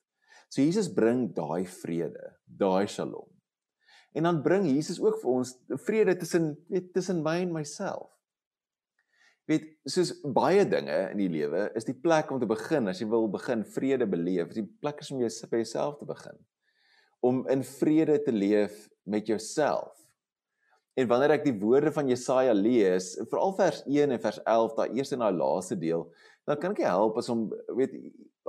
So 0.49 0.63
Jesus 0.63 0.93
bring 0.93 1.35
daai 1.35 1.67
vrede, 1.67 2.35
daai 2.47 2.87
shalom. 2.87 3.29
En 4.15 4.23
dan 4.23 4.43
bring 4.43 4.67
Jesus 4.67 5.01
ook 5.01 5.21
vir 5.21 5.31
ons 5.31 5.59
vrede 5.69 6.17
tussen 6.17 6.57
tussen 6.93 7.23
my 7.23 7.41
en 7.43 7.53
myself 7.53 8.15
weet 9.51 9.67
soos 9.89 10.15
baie 10.37 10.65
dinge 10.69 10.97
in 11.13 11.21
die 11.21 11.31
lewe 11.33 11.67
is 11.77 11.87
die 11.89 11.97
plek 11.97 12.31
om 12.33 12.41
te 12.41 12.49
begin 12.49 12.89
as 12.89 13.01
jy 13.03 13.09
wil 13.11 13.27
begin 13.33 13.65
vrede 13.75 14.07
beleef 14.09 14.55
die 14.57 14.65
plek 14.65 15.03
is 15.05 15.13
om 15.13 15.21
jou 15.21 15.31
by 15.51 15.61
jouself 15.61 15.99
te 16.01 16.09
begin. 16.09 16.39
Om 17.25 17.45
in 17.53 17.65
vrede 17.65 18.19
te 18.25 18.33
leef 18.33 18.89
met 19.09 19.29
jouself. 19.29 19.93
En 20.95 21.09
wanneer 21.11 21.37
ek 21.37 21.47
die 21.49 21.57
woorde 21.59 21.91
van 21.93 22.09
Jesaja 22.09 22.55
lees 22.55 23.15
veral 23.31 23.55
vers 23.59 23.83
1 23.85 24.15
en 24.15 24.23
vers 24.23 24.41
11 24.45 24.77
daai 24.79 24.99
eerste 25.01 25.17
en 25.17 25.25
daai 25.27 25.37
laaste 25.41 25.79
deel 25.79 26.07
dan 26.47 26.61
kan 26.61 26.75
ek 26.75 26.83
nie 26.83 26.89
help 26.89 27.19
as 27.19 27.31
om 27.33 27.49
weet 27.77 27.95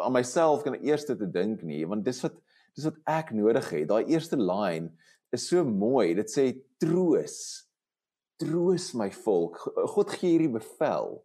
aan 0.03 0.13
myself 0.13 0.63
kan 0.63 0.75
eers 0.83 1.07
te 1.07 1.15
dink 1.15 1.63
nie 1.63 1.83
want 1.87 2.05
dis 2.05 2.21
wat 2.23 2.35
dis 2.75 2.87
wat 2.89 2.97
ek 3.07 3.29
nodig 3.31 3.69
het. 3.71 3.87
Daai 3.87 4.11
eerste 4.11 4.35
line 4.35 4.91
is 5.35 5.47
so 5.47 5.63
mooi 5.63 6.13
dit 6.17 6.31
sê 6.31 6.49
troos 6.81 7.64
troos 8.41 8.91
my 8.97 9.09
volk. 9.25 9.61
God 9.93 10.13
gee 10.15 10.35
hierdie 10.35 10.51
bevel. 10.51 11.19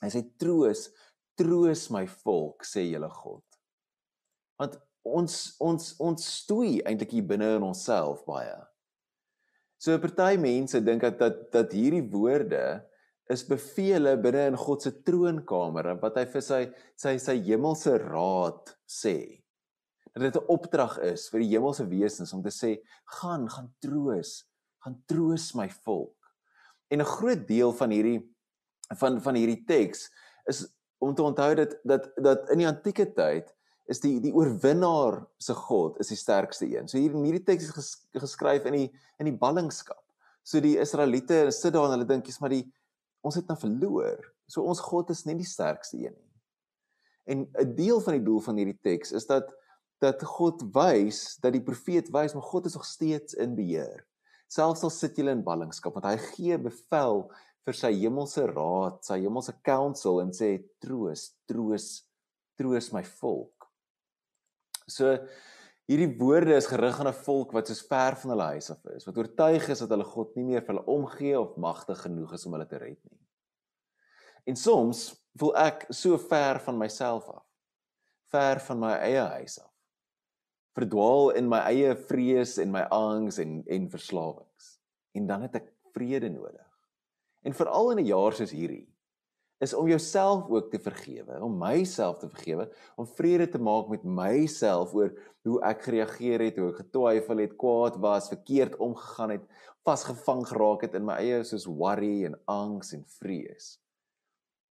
Hy 0.00 0.10
sê 0.12 0.22
troos, 0.40 0.88
troos 1.38 1.88
my 1.92 2.06
volk, 2.24 2.64
sê 2.66 2.86
julle 2.88 3.10
God. 3.20 3.44
Want 4.60 4.78
ons 5.06 5.36
ons 5.64 5.94
ons 6.04 6.28
stoei 6.40 6.80
eintlik 6.84 7.14
hier 7.16 7.26
binne 7.26 7.56
in 7.56 7.64
onsself 7.64 8.22
baie. 8.28 8.56
So 9.80 9.96
party 10.00 10.36
mense 10.40 10.80
dink 10.84 11.04
dat 11.06 11.18
dat 11.20 11.46
dat 11.54 11.72
hierdie 11.72 12.04
woorde 12.12 12.82
is 13.30 13.46
bevele 13.46 14.16
binne 14.20 14.50
in 14.50 14.58
God 14.58 14.84
se 14.84 14.92
troonkamer 15.06 15.94
wat 16.02 16.18
hy 16.20 16.26
vir 16.28 16.44
sy 16.44 16.62
sy 17.00 17.14
sy 17.22 17.36
hemelse 17.48 17.96
raad 18.02 18.74
sê. 18.84 19.40
Dat 20.12 20.26
dit 20.26 20.36
'n 20.36 20.50
opdrag 20.52 20.98
is 21.12 21.28
vir 21.30 21.40
die 21.40 21.52
hemelse 21.54 21.86
wesens 21.88 22.32
om 22.34 22.42
te 22.42 22.50
sê 22.50 22.82
gaan 23.20 23.48
gaan 23.48 23.72
troos, 23.80 24.44
gaan 24.84 25.02
troos 25.06 25.54
my 25.54 25.68
volk. 25.68 26.19
En 26.90 27.00
'n 27.00 27.12
groot 27.16 27.46
deel 27.48 27.72
van 27.72 27.90
hierdie 27.90 28.20
van 28.98 29.20
van 29.22 29.34
hierdie 29.34 29.64
teks 29.64 30.10
is 30.50 30.66
om 30.98 31.14
te 31.14 31.22
onthou 31.22 31.54
dat 31.54 31.78
dat 31.82 32.10
dat 32.16 32.50
in 32.50 32.58
die 32.58 32.68
antieke 32.68 33.06
tyd 33.14 33.54
is 33.90 34.00
die 34.02 34.18
die 34.22 34.32
oorwinnaar 34.34 35.20
se 35.38 35.54
God 35.54 35.98
is 36.02 36.12
die 36.12 36.18
sterkste 36.18 36.66
een. 36.66 36.88
So 36.88 36.98
hier 36.98 37.14
in 37.14 37.24
hierdie 37.26 37.44
teks 37.44 37.68
is 37.68 37.74
ges, 37.74 37.90
geskryf 38.12 38.66
in 38.70 38.76
die 38.78 38.88
in 39.18 39.30
die 39.30 39.36
ballingskap. 39.36 40.02
So 40.42 40.60
die 40.60 40.78
Israeliete 40.78 41.50
sit 41.50 41.74
daar 41.74 41.88
en 41.88 41.96
hulle 41.96 42.08
dink 42.08 42.26
jy's 42.26 42.40
maar 42.42 42.54
die 42.54 42.66
ons 43.26 43.36
het 43.36 43.48
nou 43.50 43.58
verloor. 43.60 44.22
So 44.46 44.62
ons 44.62 44.82
God 44.82 45.10
is 45.10 45.24
nie 45.26 45.36
die 45.38 45.48
sterkste 45.48 45.98
een 45.98 46.14
nie. 46.14 46.30
En 47.30 47.48
'n 47.54 47.74
deel 47.74 48.00
van 48.00 48.18
die 48.18 48.24
doel 48.24 48.40
van 48.40 48.56
hierdie 48.56 48.78
teks 48.82 49.12
is 49.12 49.26
dat 49.26 49.50
dat 50.00 50.22
God 50.24 50.62
wys 50.72 51.36
dat 51.40 51.52
die 51.52 51.62
profeet 51.62 52.08
wys 52.10 52.34
maar 52.34 52.42
God 52.42 52.66
is 52.66 52.74
nog 52.74 52.84
steeds 52.84 53.34
in 53.34 53.54
beheer. 53.54 54.06
Selfs 54.50 54.82
al 54.82 54.90
sit 54.90 55.18
julle 55.18 55.36
in 55.36 55.44
ballingskap 55.46 55.94
want 55.94 56.08
hy 56.08 56.16
gee 56.32 56.58
bevel 56.58 57.28
vir 57.68 57.76
sy 57.76 57.92
hemelse 58.00 58.48
raad, 58.50 58.98
sy 59.06 59.20
hemelse 59.22 59.54
council 59.66 60.18
en 60.24 60.32
sê 60.34 60.56
troos, 60.82 61.28
troos, 61.46 61.86
troos 62.58 62.90
my 62.96 63.04
volk. 63.20 63.68
So 64.90 65.12
hierdie 65.90 66.10
woorde 66.18 66.56
is 66.56 66.66
gerig 66.70 66.98
aan 66.98 67.12
'n 67.12 67.22
volk 67.22 67.54
wat 67.54 67.70
soos 67.70 67.86
ver 67.86 68.16
van 68.16 68.34
hulle 68.34 68.50
huis 68.56 68.70
af 68.70 68.84
is, 68.96 69.06
wat 69.06 69.18
oortuig 69.18 69.68
is 69.68 69.82
dat 69.84 69.90
hulle 69.90 70.04
God 70.04 70.36
nie 70.36 70.44
meer 70.50 70.62
vir 70.66 70.74
hulle 70.74 70.86
omgee 70.98 71.38
of 71.38 71.56
magtig 71.56 72.02
genoeg 72.02 72.34
is 72.34 72.46
om 72.46 72.52
hulle 72.52 72.66
te 72.66 72.78
red 72.78 72.98
nie. 73.10 73.20
En 74.46 74.56
soms 74.56 75.14
voel 75.38 75.54
ek 75.56 75.86
so 75.90 76.18
ver 76.18 76.58
van 76.58 76.78
myself 76.78 77.28
af. 77.28 77.46
Ver 78.30 78.58
van 78.60 78.78
my 78.80 78.94
eie 78.98 79.26
huis 79.38 79.58
af 79.58 79.69
verdwaal 80.80 81.34
in 81.38 81.48
my 81.50 81.60
eie 81.68 81.92
vrees 82.08 82.56
en 82.62 82.72
my 82.72 82.86
angs 82.94 83.38
en 83.42 83.60
en 83.68 83.90
verslawings. 83.92 84.78
En 85.16 85.26
dan 85.28 85.44
het 85.46 85.60
ek 85.60 85.68
vrede 85.94 86.30
nodig. 86.32 86.66
En 87.44 87.56
veral 87.56 87.92
in 87.92 88.00
'n 88.04 88.10
jaar 88.10 88.32
soos 88.32 88.54
hierdie 88.54 88.86
is 89.60 89.74
om 89.74 89.88
jouself 89.88 90.48
ook 90.48 90.70
te 90.70 90.78
vergewe, 90.78 91.36
om 91.44 91.58
myself 91.58 92.18
te 92.18 92.28
vergewe, 92.28 92.70
om 92.96 93.06
vrede 93.06 93.48
te 93.48 93.58
maak 93.58 93.88
met 93.88 94.04
myself 94.04 94.94
oor 94.94 95.12
hoe 95.44 95.60
ek 95.68 95.82
gereageer 95.82 96.40
het, 96.40 96.56
hoe 96.56 96.70
ek 96.70 96.80
getwyfel 96.80 97.42
het, 97.44 97.56
kwaad 97.60 97.98
was, 98.00 98.30
verkeerd 98.32 98.76
omgegaan 98.76 99.30
het, 99.30 99.44
vasgevang 99.84 100.46
geraak 100.48 100.80
het 100.80 100.94
in 100.94 101.04
my 101.04 101.18
eie 101.20 101.44
soos 101.44 101.66
worry 101.66 102.24
en 102.24 102.40
angs 102.48 102.94
en 102.96 103.04
vrees. 103.20 103.76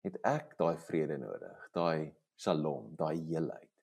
Het 0.05 0.21
ek 0.21 0.53
daai 0.57 0.77
vrede 0.77 1.17
nodig, 1.17 1.69
daai 1.73 2.13
shalom, 2.37 2.93
daai 2.95 3.17
heelheid 3.25 3.74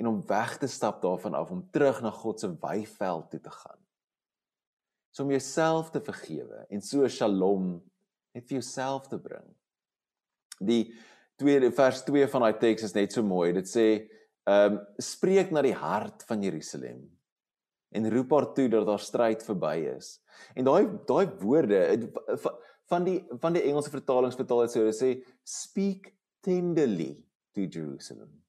en 0.00 0.08
om 0.08 0.22
weg 0.26 0.56
te 0.58 0.66
stap 0.66 1.02
daarvan 1.02 1.34
af 1.36 1.50
om 1.52 1.66
terug 1.70 2.00
na 2.00 2.10
God 2.10 2.40
se 2.40 2.48
weiveld 2.60 3.30
toe 3.30 3.40
te 3.40 3.50
gaan. 3.52 3.78
So 5.10 5.22
om 5.22 5.30
jouself 5.30 5.90
te 5.90 6.00
vergewe 6.00 6.64
en 6.70 6.80
so 6.80 7.08
shalom 7.08 7.74
net 8.32 8.46
vir 8.48 8.60
jouself 8.60 9.10
te 9.10 9.18
bring. 9.20 9.44
Die 10.60 10.94
tweede 11.40 11.68
vers 11.76 12.00
2 12.06 12.28
van 12.32 12.46
daai 12.46 12.58
teks 12.62 12.88
is 12.88 12.96
net 12.96 13.12
so 13.12 13.24
mooi. 13.26 13.52
Dit 13.56 13.68
sê 13.68 13.86
ehm 14.48 14.78
um, 14.78 14.80
spreek 14.96 15.52
na 15.52 15.60
die 15.62 15.76
hart 15.76 16.24
van 16.28 16.40
Jerusalem 16.42 17.04
en 17.92 18.08
roep 18.14 18.32
haar 18.32 18.46
toe 18.56 18.68
dat 18.72 18.86
daar 18.88 19.02
stryd 19.04 19.44
verby 19.44 19.76
is. 19.92 20.14
En 20.56 20.64
daai 20.64 20.88
daai 21.06 21.26
woorde 21.42 21.80
van 22.88 23.04
die 23.04 23.18
van 23.42 23.52
die 23.52 23.66
Engelse 23.68 23.92
vertalings 23.92 24.38
vertaal 24.40 24.64
dit 24.64 24.78
so, 24.78 24.86
dit 24.88 24.96
sê 24.96 25.10
speak 25.44 26.14
tenderly 26.40 27.18
to 27.52 27.68
Jerusalem 27.68 28.40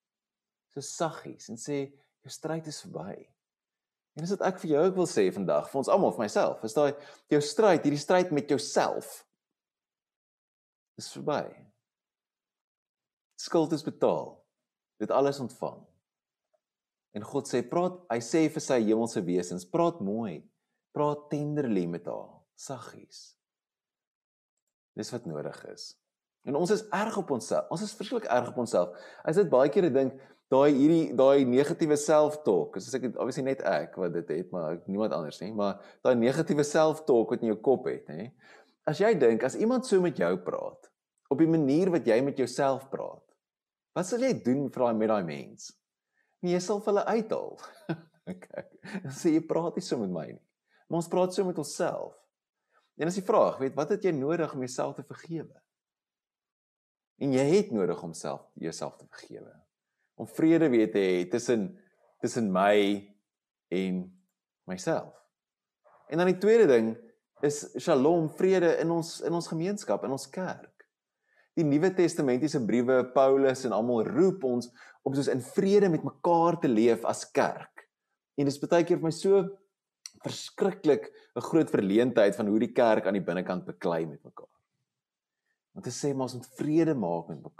so 0.73 0.83
saggies 0.85 1.49
en 1.51 1.59
sê 1.59 1.83
jou 2.21 2.31
stryd 2.31 2.67
is 2.71 2.81
verby. 2.85 3.15
En 4.15 4.23
dis 4.25 4.33
wat 4.35 4.43
ek 4.49 4.59
vir 4.63 4.73
jou 4.73 4.83
ook 4.85 4.97
wil 4.99 5.09
sê 5.09 5.25
vandag, 5.31 5.69
vir 5.71 5.81
ons 5.81 5.91
almal, 5.91 6.13
vir 6.15 6.25
myself, 6.25 6.63
is 6.67 6.75
daai 6.75 6.91
jou 7.31 7.39
stryd, 7.43 7.85
hierdie 7.85 8.01
stryd 8.01 8.33
met 8.35 8.51
jouself 8.51 9.21
is 10.99 11.09
verby. 11.15 11.45
Skuld 13.41 13.73
is 13.73 13.85
betaal. 13.85 14.35
Dit 15.01 15.13
alles 15.15 15.39
ontvang. 15.41 15.79
En 17.17 17.25
God 17.25 17.49
sê 17.49 17.63
praat, 17.67 17.97
hy 18.11 18.19
sê 18.23 18.45
vir 18.51 18.63
sy 18.63 18.77
hemelse 18.85 19.23
wesens, 19.25 19.67
praat 19.67 19.99
mooi. 20.03 20.41
Praat 20.95 21.25
tenderly 21.31 21.87
met 21.89 22.05
haar, 22.07 22.35
saggies. 22.59 23.31
Dis 24.99 25.11
wat 25.15 25.25
nodig 25.27 25.57
is. 25.71 25.93
En 26.47 26.57
ons 26.59 26.71
is 26.73 26.83
erg 26.93 27.17
op 27.21 27.31
onsself. 27.35 27.69
Ons 27.73 27.85
is 27.85 27.95
verskriklik 27.95 28.27
erg 28.31 28.51
op 28.51 28.59
onsself. 28.63 28.95
As 29.27 29.39
dit 29.39 29.49
baie 29.49 29.71
kere 29.73 29.91
dink, 29.93 30.17
daai 30.51 30.71
hierdie 30.75 31.13
daai 31.15 31.45
negatiewe 31.47 31.95
self-talk, 31.99 32.75
as 32.75 32.91
ek 32.97 33.07
obviously 33.13 33.45
net 33.45 33.61
ek 33.67 33.95
wat 34.01 34.15
dit 34.17 34.31
het, 34.35 34.49
maar 34.51 34.81
niemand 34.91 35.15
anders 35.15 35.39
nie, 35.39 35.53
maar 35.55 35.79
daai 36.03 36.17
negatiewe 36.19 36.65
self-talk 36.67 37.31
wat 37.31 37.45
in 37.45 37.53
jou 37.53 37.59
kop 37.63 37.87
het, 37.87 38.09
hè. 38.11 38.27
As 38.89 38.99
jy 38.99 39.13
dink 39.21 39.45
as 39.47 39.55
iemand 39.55 39.87
so 39.87 40.01
met 40.03 40.19
jou 40.19 40.33
praat, 40.43 40.89
op 41.31 41.39
die 41.39 41.47
manier 41.47 41.93
wat 41.93 42.07
jy 42.09 42.17
met 42.25 42.41
jouself 42.41 42.89
praat, 42.91 43.23
wat 43.95 44.09
sal 44.09 44.23
jy 44.25 44.33
doen 44.43 44.67
vir 44.67 44.85
daai 44.87 44.99
met 44.99 45.13
daai 45.13 45.23
mens? 45.27 45.71
Nee, 46.41 46.57
jy 46.57 46.61
sal 46.65 46.81
hulle 46.83 47.05
uithaal. 47.07 47.55
okay. 48.33 48.67
Sê 49.13 49.35
jy 49.37 49.45
praat 49.47 49.77
nie 49.77 49.85
so 49.85 50.01
met 50.01 50.11
my 50.11 50.27
nie. 50.33 50.43
Maar 50.89 50.99
ons 51.03 51.11
praat 51.11 51.35
so 51.35 51.47
met 51.47 51.59
onsself. 51.61 52.17
En 52.99 53.07
as 53.07 53.15
jy 53.15 53.23
vra, 53.23 53.45
weet 53.61 53.77
wat 53.77 53.93
het 53.95 54.03
jy 54.03 54.11
nodig 54.17 54.51
om 54.57 54.63
jouself 54.65 54.97
te 54.97 55.05
vergewe? 55.07 55.53
En 57.21 57.35
jy 57.37 57.45
het 57.53 57.71
nodig 57.71 58.01
om 58.03 58.15
self 58.17 58.49
jouself 58.59 58.97
te 58.97 59.07
vergewe 59.07 59.53
om 60.21 60.29
vrede 60.29 60.69
weet 60.69 60.93
te 60.93 61.01
hê 61.01 61.21
tussen 61.29 61.71
tussen 62.21 62.51
my 62.53 63.01
en 63.73 64.03
myself. 64.69 65.15
En 66.13 66.21
dan 66.21 66.29
die 66.29 66.37
tweede 66.37 66.67
ding 66.69 66.91
is 67.41 67.63
shalom, 67.81 68.27
vrede 68.37 68.75
in 68.83 68.91
ons 68.93 69.15
in 69.25 69.33
ons 69.33 69.49
gemeenskap, 69.49 70.05
in 70.05 70.13
ons 70.13 70.27
kerk. 70.29 70.85
Die 71.57 71.65
Nuwe 71.65 71.89
Testamentiese 71.97 72.61
briewe, 72.67 73.01
Paulus 73.15 73.65
en 73.65 73.73
almal 73.75 74.05
roep 74.05 74.45
ons 74.45 74.69
om 75.01 75.15
soos 75.17 75.31
in 75.33 75.41
vrede 75.41 75.89
met 75.89 76.05
mekaar 76.05 76.59
te 76.61 76.69
leef 76.69 77.03
as 77.09 77.25
kerk. 77.33 77.87
En 78.37 78.45
dit 78.45 78.53
is 78.53 78.61
baie 78.61 78.85
keer 78.85 79.01
vir 79.01 79.09
my 79.09 79.15
so 79.15 79.41
verskriklik 80.21 81.09
'n 81.35 81.47
groot 81.49 81.69
verleentheid 81.69 82.35
van 82.35 82.47
hoe 82.47 82.59
die 82.59 82.73
kerk 82.73 83.07
aan 83.07 83.17
die 83.17 83.25
binnekant 83.25 83.65
beklei 83.65 84.05
met 84.05 84.21
mekaar. 84.23 84.53
Want 85.73 85.85
dit 85.85 85.93
sê 85.93 86.13
ons 86.13 86.35
moet 86.35 86.49
vrede 86.59 86.93
maak 86.93 87.29
met 87.29 87.41
mekaar 87.41 87.50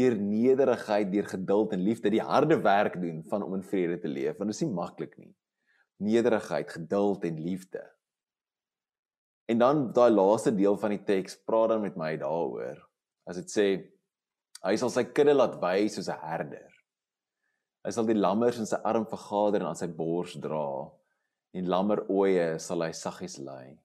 deur 0.00 0.16
nederigheid, 0.16 1.12
deur 1.12 1.28
geduld 1.28 1.76
en 1.76 1.84
liefde 1.84 2.10
die 2.12 2.24
harde 2.24 2.56
werk 2.64 2.96
doen 3.00 3.22
van 3.28 3.44
om 3.44 3.54
in 3.58 3.64
vrede 3.66 4.00
te 4.00 4.08
leef, 4.08 4.38
want 4.38 4.50
dit 4.50 4.56
is 4.56 4.64
nie 4.64 4.74
maklik 4.74 5.16
nie. 5.20 5.32
Nederigheid, 6.00 6.70
geduld 6.72 7.24
en 7.28 7.40
liefde. 7.44 7.82
En 9.50 9.58
dan 9.58 9.86
daai 9.92 10.10
laaste 10.14 10.52
deel 10.54 10.76
van 10.78 10.94
die 10.94 11.02
teks 11.04 11.36
praat 11.44 11.74
dan 11.74 11.82
met 11.84 11.96
my 11.98 12.14
daaroor. 12.20 12.78
As 13.28 13.40
dit 13.40 13.50
sê 13.52 13.66
hy 14.64 14.74
sal 14.78 14.92
sy 14.92 15.04
kudde 15.10 15.34
laat 15.34 15.56
wy 15.62 15.88
soos 15.88 16.08
'n 16.08 16.20
herder. 16.22 16.70
Hy 17.84 17.90
sal 17.96 18.06
die 18.06 18.18
lammers 18.18 18.58
in 18.60 18.68
sy 18.68 18.76
arm 18.84 19.06
vergader 19.08 19.62
en 19.62 19.70
aan 19.70 19.78
sy 19.78 19.88
bors 19.88 20.34
dra 20.36 20.90
en 21.56 21.70
lammer 21.72 22.04
oeye 22.12 22.58
sal 22.58 22.84
hy 22.84 22.92
saggies 22.92 23.38
lei. 23.38 23.78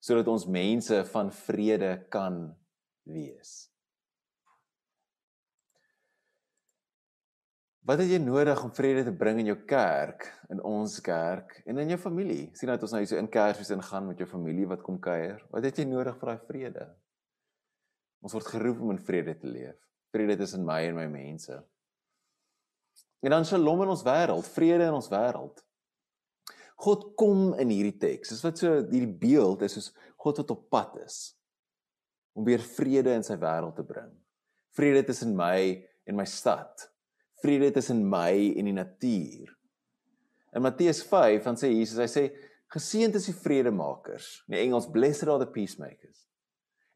Sodat 0.00 0.28
ons 0.28 0.46
mense 0.46 1.04
van 1.12 1.30
vrede 1.30 1.92
kan 2.10 2.56
wees. 3.06 3.70
Wat 7.88 8.02
het 8.02 8.10
jy 8.12 8.18
nodig 8.20 8.58
om 8.60 8.72
vrede 8.76 9.00
te 9.06 9.14
bring 9.16 9.38
in 9.40 9.46
jou 9.48 9.56
kerk, 9.64 10.26
in 10.52 10.58
ons 10.60 10.98
kerk 11.00 11.54
en 11.64 11.78
in 11.80 11.94
jou 11.94 11.96
familie? 12.02 12.50
Sien 12.52 12.68
dat 12.68 12.82
ons 12.84 12.92
nou 12.92 12.98
hier 13.00 13.08
so 13.08 13.16
in 13.16 13.30
Kersfees 13.32 13.70
ingaan 13.72 14.10
met 14.10 14.18
jou 14.20 14.26
familie 14.28 14.66
wat 14.68 14.82
kom 14.84 14.98
kuier. 15.00 15.38
Wat 15.48 15.64
het 15.64 15.80
jy 15.80 15.86
nodig 15.88 16.18
vir 16.20 16.28
daai 16.28 16.42
vrede? 16.50 16.84
Ons 18.20 18.34
word 18.36 18.50
geroep 18.52 18.82
om 18.84 18.92
in 18.92 19.00
vrede 19.06 19.32
te 19.40 19.48
leef. 19.48 19.78
Vrede 20.12 20.36
tussen 20.42 20.66
my 20.68 20.82
en 20.90 20.98
my 20.98 21.06
mense. 21.14 21.56
En 23.24 23.32
dan 23.32 23.48
shalom 23.48 23.86
in 23.86 23.94
ons 23.94 24.04
wêreld, 24.04 24.52
vrede 24.58 24.90
in 24.90 24.98
ons 24.98 25.08
wêreld. 25.14 25.64
God 26.84 27.08
kom 27.16 27.56
in 27.56 27.72
hierdie 27.72 27.96
teks. 28.04 28.34
Dis 28.34 28.44
wat 28.44 28.60
so 28.60 28.74
hierdie 28.82 29.16
beeld 29.24 29.64
is 29.64 29.78
soos 29.78 29.88
God 30.20 30.42
wat 30.42 30.54
op 30.58 30.68
pad 30.68 31.00
is 31.06 31.18
om 32.36 32.44
weer 32.44 32.60
vrede 32.76 33.16
in 33.16 33.24
sy 33.24 33.40
wêreld 33.40 33.80
te 33.80 33.88
bring. 33.96 34.12
Vrede 34.76 35.06
tussen 35.08 35.32
my 35.40 35.72
en 36.04 36.20
my 36.20 36.28
stad 36.28 36.84
vrede 37.42 37.72
tussen 37.72 38.02
my 38.08 38.54
en 38.56 38.64
die 38.64 38.76
natuur. 38.76 39.54
In 40.54 40.62
Matteus 40.62 41.02
5 41.02 41.44
dan 41.44 41.56
sê 41.56 41.70
Jesus, 41.72 41.98
hy 41.98 42.08
sê 42.08 42.24
Geseënd 42.68 43.16
is 43.16 43.30
die 43.30 43.36
vredemakers. 43.36 44.42
In 44.48 44.54
die 44.54 44.60
Engels 44.66 44.90
blessed 44.92 45.28
are 45.30 45.40
the 45.40 45.48
peacemakers. 45.48 46.26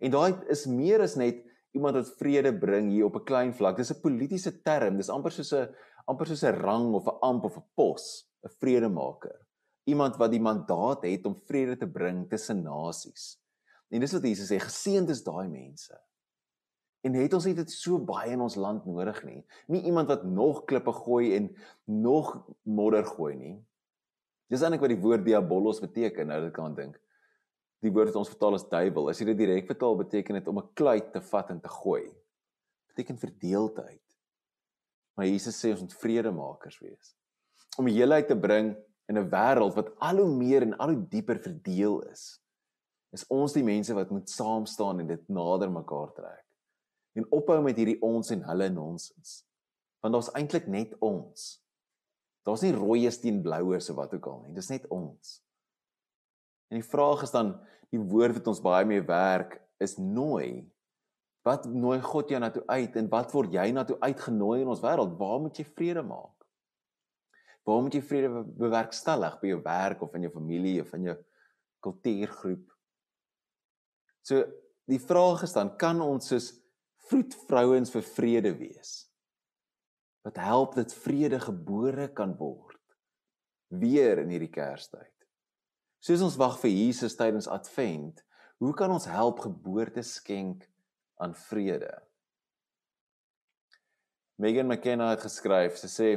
En 0.04 0.12
daai 0.12 0.34
is 0.52 0.66
meer 0.68 1.00
as 1.00 1.14
net 1.16 1.40
iemand 1.72 1.96
wat 1.96 2.10
vrede 2.18 2.52
bring 2.52 2.90
hier 2.92 3.06
op 3.06 3.16
'n 3.16 3.24
klein 3.24 3.52
vlak. 3.56 3.76
Dis 3.76 3.92
'n 3.92 4.02
politieke 4.02 4.52
term. 4.62 4.96
Dis 4.96 5.08
amper 5.08 5.32
soos 5.32 5.52
'n 5.52 5.68
amper 6.06 6.26
soos 6.26 6.44
'n 6.44 6.60
rang 6.60 6.92
of 6.94 7.06
'n 7.06 7.18
amp 7.22 7.44
of 7.44 7.56
'n 7.56 7.64
pos, 7.74 8.28
'n 8.44 8.52
vredemaker. 8.60 9.38
Iemand 9.86 10.16
wat 10.16 10.30
die 10.30 10.40
mandaat 10.40 11.02
het 11.04 11.24
om 11.26 11.34
vrede 11.34 11.76
te 11.76 11.86
bring 11.86 12.28
tussen 12.28 12.62
nasies. 12.62 13.38
En 13.90 14.00
dis 14.00 14.12
wat 14.12 14.22
Jesus 14.22 14.50
sê, 14.50 14.58
geseënd 14.58 15.08
is 15.08 15.24
daai 15.24 15.48
mense. 15.48 15.96
En 17.02 17.14
het 17.18 17.34
ons 17.34 17.44
dit 17.44 17.70
so 17.70 17.98
baie 17.98 18.30
in 18.30 18.40
ons 18.40 18.56
land 18.56 18.84
nodig 18.86 19.24
nie. 19.24 19.40
Nie 19.66 19.82
iemand 19.82 20.08
wat 20.08 20.24
nog 20.24 20.64
klippe 20.64 20.92
gooi 20.92 21.34
en 21.36 21.50
nog 21.84 22.36
modder 22.62 23.04
gooi 23.04 23.34
nie. 23.36 23.56
Dis 24.48 24.62
eintlik 24.62 24.84
wat 24.84 24.92
die 24.92 25.02
woord 25.02 25.24
diabolos 25.24 25.80
beteken, 25.80 26.28
nou 26.28 26.40
dat 26.40 26.52
ek 26.52 26.58
kan 26.60 26.74
dink 26.74 27.00
die 27.82 27.90
woord 27.90 28.12
wat 28.12 28.20
ons 28.20 28.30
vertaal 28.30 28.56
as 28.56 28.68
duiwel, 28.70 29.10
as 29.10 29.20
jy 29.20 29.26
dit 29.32 29.40
direk 29.42 29.66
vertaal 29.70 29.96
beteken 29.98 30.38
dit 30.38 30.48
om 30.48 30.60
'n 30.60 30.74
kluit 30.78 31.12
te 31.12 31.20
vat 31.20 31.50
en 31.50 31.60
te 31.60 31.68
gooi. 31.68 32.04
Beteken 32.94 33.18
verdeeldheid. 33.18 34.06
Maar 35.16 35.26
Jesus 35.26 35.58
sê 35.58 35.72
ons 35.72 35.80
moet 35.80 36.00
vredemakers 36.00 36.78
wees. 36.80 37.16
Om 37.78 37.86
die 37.86 37.96
heelheid 37.98 38.28
te 38.28 38.36
bring 38.36 38.76
in 39.08 39.18
'n 39.18 39.30
wêreld 39.30 39.74
wat 39.74 39.90
al 39.98 40.16
hoe 40.18 40.30
meer 40.36 40.62
en 40.62 40.78
al 40.78 40.94
hoe 40.94 41.08
dieper 41.08 41.38
verdeel 41.38 42.02
is. 42.02 42.40
Is 43.12 43.26
ons 43.28 43.52
die 43.52 43.64
mense 43.64 43.94
wat 43.94 44.10
moet 44.10 44.30
saam 44.30 44.66
staan 44.66 45.00
en 45.00 45.06
dit 45.06 45.28
nader 45.28 45.70
mekaar 45.70 46.12
trek. 46.14 46.46
En 47.18 47.28
ophou 47.30 47.58
met 47.64 47.76
hierdie 47.76 48.00
ons 48.04 48.30
en 48.32 48.44
hulle 48.48 48.68
nonsens. 48.72 49.42
Want 50.02 50.16
daar's 50.16 50.32
eintlik 50.38 50.66
net 50.70 50.94
ons. 51.04 51.62
Daar's 52.46 52.64
nie 52.64 52.74
rooies 52.74 53.20
teen 53.22 53.42
bloues 53.42 53.90
of 53.92 53.98
wat 53.98 54.14
ook 54.16 54.26
al 54.26 54.40
nie. 54.46 54.54
Dis 54.56 54.70
net 54.72 54.88
ons. 54.90 55.36
En 56.72 56.80
die 56.80 56.88
vraag 56.88 57.22
is 57.26 57.34
dan 57.34 57.54
die 57.92 58.00
woord 58.00 58.38
wat 58.38 58.48
ons 58.50 58.62
baie 58.64 58.86
mee 58.88 59.02
werk 59.04 59.58
is 59.82 59.98
nooi. 60.00 60.64
Wat 61.46 61.66
nooi 61.68 61.98
God 62.02 62.30
jou 62.32 62.40
na 62.40 62.48
toe 62.54 62.62
uit 62.70 62.96
en 62.96 63.10
wat 63.12 63.34
word 63.34 63.54
jy 63.54 63.66
na 63.74 63.84
toe 63.86 63.98
uitgenooi 64.00 64.62
in 64.62 64.70
ons 64.72 64.82
wêreld? 64.82 65.18
Waar 65.18 65.42
moet 65.42 65.58
jy 65.58 65.66
vrede 65.68 66.04
maak? 66.06 66.46
Waar 67.68 67.82
moet 67.84 67.94
jy 67.94 68.02
vrede 68.06 68.42
bewerkstellig 68.58 69.36
by 69.42 69.52
jou 69.52 69.60
werk 69.62 70.02
of 70.02 70.14
in 70.18 70.26
jou 70.26 70.32
familie 70.34 70.80
of 70.82 70.90
in 70.96 71.10
jou 71.10 71.16
kultuurgroep? 71.84 72.64
So 74.26 74.46
die 74.90 75.02
vraag 75.02 75.44
is 75.46 75.54
dan 75.54 75.74
kan 75.78 76.00
ons 76.02 76.30
soos 76.32 76.50
vroedvrouens 77.10 77.90
vir 77.94 78.04
vrede 78.14 78.52
wees? 78.58 78.92
Wat 80.22 80.38
help 80.38 80.76
dat 80.78 80.94
vrede 80.94 81.40
gebore 81.42 82.08
kan 82.14 82.36
word 82.38 82.78
weer 83.68 84.22
in 84.22 84.30
hierdie 84.30 84.52
Kerstyd? 84.52 85.10
Soos 86.02 86.22
ons 86.22 86.38
wag 86.38 86.58
vir 86.62 86.70
Jesus 86.70 87.16
tydens 87.18 87.48
Advent, 87.50 88.22
hoe 88.62 88.74
kan 88.78 88.90
ons 88.90 89.06
help 89.10 89.42
geboorte 89.42 90.02
skenk 90.06 90.66
aan 91.22 91.34
vrede? 91.48 91.92
Megan 94.42 94.66
McKenna 94.66 95.10
het 95.12 95.22
geskryf, 95.22 95.76
sy 95.78 95.90
sê 95.90 96.08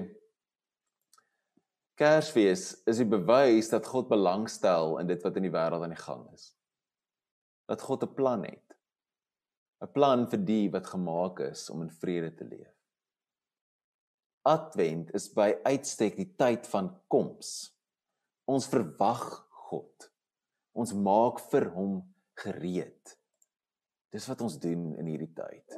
Kersfees 1.95 2.73
is 2.89 2.99
die 2.99 3.07
bewys 3.07 3.69
dat 3.71 3.87
God 3.87 4.09
belangstel 4.11 4.97
in 4.99 5.07
dit 5.07 5.21
wat 5.23 5.37
in 5.39 5.45
die 5.47 5.53
wêreld 5.53 5.85
aan 5.85 5.93
die 5.93 6.01
gang 6.01 6.25
is. 6.33 6.49
Dat 7.71 7.81
God 7.81 8.03
'n 8.03 8.13
plan 8.13 8.43
het. 8.43 8.64
'n 9.83 9.91
Plan 9.93 10.27
vir 10.27 10.39
die 10.45 10.69
wat 10.71 10.87
gemaak 10.87 11.39
is 11.51 11.69
om 11.69 11.81
in 11.81 11.91
vrede 11.91 12.31
te 12.35 12.45
leef. 12.45 12.73
Advent 14.45 15.09
is 15.17 15.27
by 15.33 15.55
uitstek 15.65 16.15
die 16.15 16.29
tyd 16.37 16.67
van 16.67 16.91
koms. 17.07 17.73
Ons 18.45 18.67
verwag 18.69 19.25
God. 19.67 20.09
Ons 20.73 20.93
maak 20.93 21.39
vir 21.51 21.69
hom 21.73 22.03
gereed. 22.37 23.15
Dis 24.13 24.27
wat 24.29 24.41
ons 24.45 24.59
doen 24.61 24.93
in 24.99 25.09
hierdie 25.09 25.33
tyd. 25.33 25.77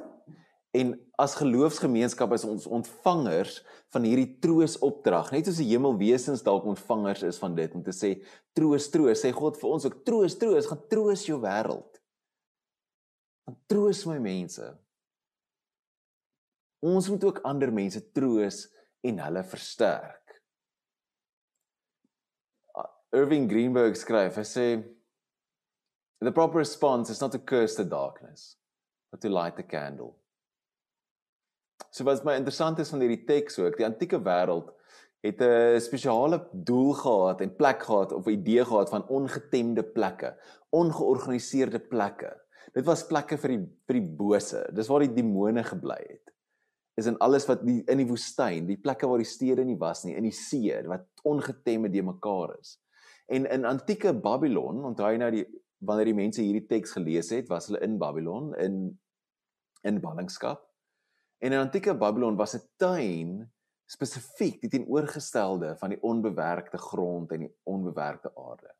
En 0.76 0.92
as 1.16 1.34
geloofsgemeenskap 1.38 2.34
is 2.36 2.44
ons 2.44 2.66
ontvangers 2.68 3.62
van 3.94 4.04
hierdie 4.04 4.34
troosopdrag. 4.42 5.32
Net 5.32 5.48
soos 5.48 5.62
die 5.62 5.70
hemelwesens 5.70 6.44
dalk 6.46 6.68
ontvangers 6.68 7.24
is 7.30 7.40
van 7.40 7.56
dit 7.56 7.72
om 7.74 7.82
te 7.82 7.94
sê 7.96 8.18
troos, 8.54 8.90
troos, 8.92 9.22
sê 9.24 9.32
God 9.34 9.56
vir 9.58 9.72
ons 9.72 9.88
ook 9.88 10.02
troos, 10.06 10.36
troos, 10.38 10.68
gaan 10.68 10.84
troos 10.92 11.24
jou 11.26 11.40
wêreld. 11.42 11.97
Gaan 13.48 13.56
troos 13.64 14.02
my 14.04 14.18
mense. 14.20 14.66
Ons 16.84 17.06
moet 17.08 17.22
ook 17.24 17.38
ander 17.48 17.70
mense 17.72 18.02
troos 18.12 18.66
en 19.08 19.20
hulle 19.24 19.42
versterk. 19.48 20.34
Irving 23.16 23.46
Greenberg 23.48 23.96
skryf, 23.96 24.36
hy 24.36 24.44
sê 24.44 24.64
the 26.20 26.32
proper 26.34 26.60
response 26.60 27.08
is 27.08 27.22
not 27.22 27.32
to 27.32 27.40
curse 27.40 27.78
the 27.78 27.86
darkness, 27.88 28.58
but 29.08 29.22
to 29.22 29.30
light 29.32 29.56
the 29.56 29.64
candle. 29.64 30.12
So 31.88 32.04
wat 32.04 32.20
my 32.28 32.34
interessant 32.36 32.82
is 32.84 32.92
van 32.92 33.00
hierdie 33.00 33.24
teks 33.24 33.56
ook, 33.62 33.78
die 33.80 33.86
antieke 33.88 34.20
wêreld 34.20 34.68
het 35.24 35.40
'n 35.40 35.80
spesiale 35.80 36.42
doel 36.52 36.92
gehad 37.00 37.40
en 37.40 37.56
plek 37.56 37.80
gehad 37.88 38.12
of 38.12 38.26
'n 38.26 38.36
idee 38.36 38.64
gehad 38.64 38.92
van 38.92 39.08
ongetemde 39.08 39.82
plekke, 39.82 40.36
ongeorganiseerde 40.68 41.80
plekke. 41.80 42.36
Dit 42.74 42.84
was 42.86 43.06
plekke 43.08 43.38
vir 43.40 43.54
die 43.54 43.62
vir 43.88 44.00
die 44.00 44.10
bose. 44.18 44.64
Dis 44.74 44.88
waar 44.90 45.04
die 45.04 45.14
demone 45.14 45.64
gebly 45.64 45.98
het. 46.02 46.34
Is 46.98 47.06
in 47.06 47.16
alles 47.22 47.46
wat 47.46 47.62
die, 47.62 47.80
in 47.86 48.00
die 48.02 48.08
woestyn, 48.08 48.66
die 48.66 48.78
plekke 48.80 49.06
waar 49.06 49.22
die 49.22 49.28
stede 49.28 49.64
nie 49.64 49.78
was 49.78 50.02
nie, 50.04 50.16
in 50.18 50.26
die 50.26 50.34
see 50.34 50.74
wat 50.90 51.06
ongetemme 51.24 51.88
de 51.88 52.02
mekaar 52.02 52.56
is. 52.58 52.76
En 53.30 53.46
in 53.46 53.64
antieke 53.68 54.12
Babylon, 54.12 54.82
onthou 54.88 55.10
jy 55.12 55.20
nou 55.20 55.30
die 55.30 55.44
wanneer 55.78 56.08
die 56.10 56.16
mense 56.18 56.42
hierdie 56.42 56.66
teks 56.66 56.96
gelees 56.96 57.28
het, 57.30 57.46
was 57.50 57.68
hulle 57.68 57.82
in 57.86 57.98
Babylon 58.00 58.50
in 58.58 58.98
in 59.86 60.00
ballingskap. 60.02 60.64
En 61.38 61.52
in 61.52 61.60
antieke 61.60 61.94
Babylon 61.94 62.36
was 62.36 62.56
'n 62.56 62.66
tuin 62.76 63.52
spesifiek 63.86 64.60
die 64.60 64.68
teenoorgestelde 64.68 65.76
van 65.76 65.90
die 65.90 66.02
onbewerkte 66.02 66.78
grond 66.78 67.32
en 67.32 67.40
die 67.40 67.54
onbewerkte 67.62 68.32
aarde. 68.36 68.74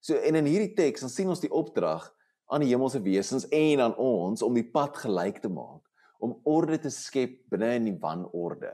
So 0.00 0.14
en 0.14 0.34
in 0.34 0.44
hierdie 0.44 0.74
teks 0.74 1.00
dan 1.00 1.10
sien 1.10 1.28
ons 1.28 1.40
die 1.40 1.50
opdrag 1.50 2.13
aan 2.52 2.64
die 2.64 2.70
hemelse 2.70 3.00
wesens 3.04 3.46
en 3.48 3.82
aan 3.84 3.96
ons 4.00 4.42
om 4.44 4.54
die 4.56 4.66
pad 4.66 4.96
gelyk 5.00 5.40
te 5.42 5.50
maak, 5.52 5.82
om 6.22 6.36
orde 6.48 6.78
te 6.84 6.92
skep 6.92 7.40
binne 7.52 7.74
in 7.78 7.88
die 7.88 7.98
wanorde. 8.00 8.72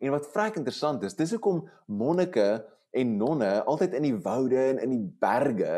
En 0.00 0.14
wat 0.14 0.30
vrek 0.32 0.58
interessant 0.60 1.02
is, 1.04 1.16
dis 1.18 1.34
hoekom 1.36 1.64
monnike 1.86 2.48
en 2.96 3.16
nonne 3.20 3.50
altyd 3.70 3.96
in 3.98 4.08
die 4.08 4.18
woude 4.24 4.58
en 4.72 4.80
in 4.82 4.94
die 4.96 5.06
berge 5.22 5.74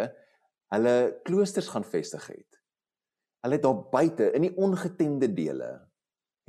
hulle 0.72 0.96
kloosters 1.26 1.68
gaan 1.68 1.84
vestig 1.84 2.28
het. 2.30 2.60
Hulle 3.42 3.58
het 3.58 3.64
daar 3.66 3.82
buite 3.92 4.30
in 4.36 4.46
die 4.46 4.54
ongetemde 4.56 5.28
dele 5.34 5.72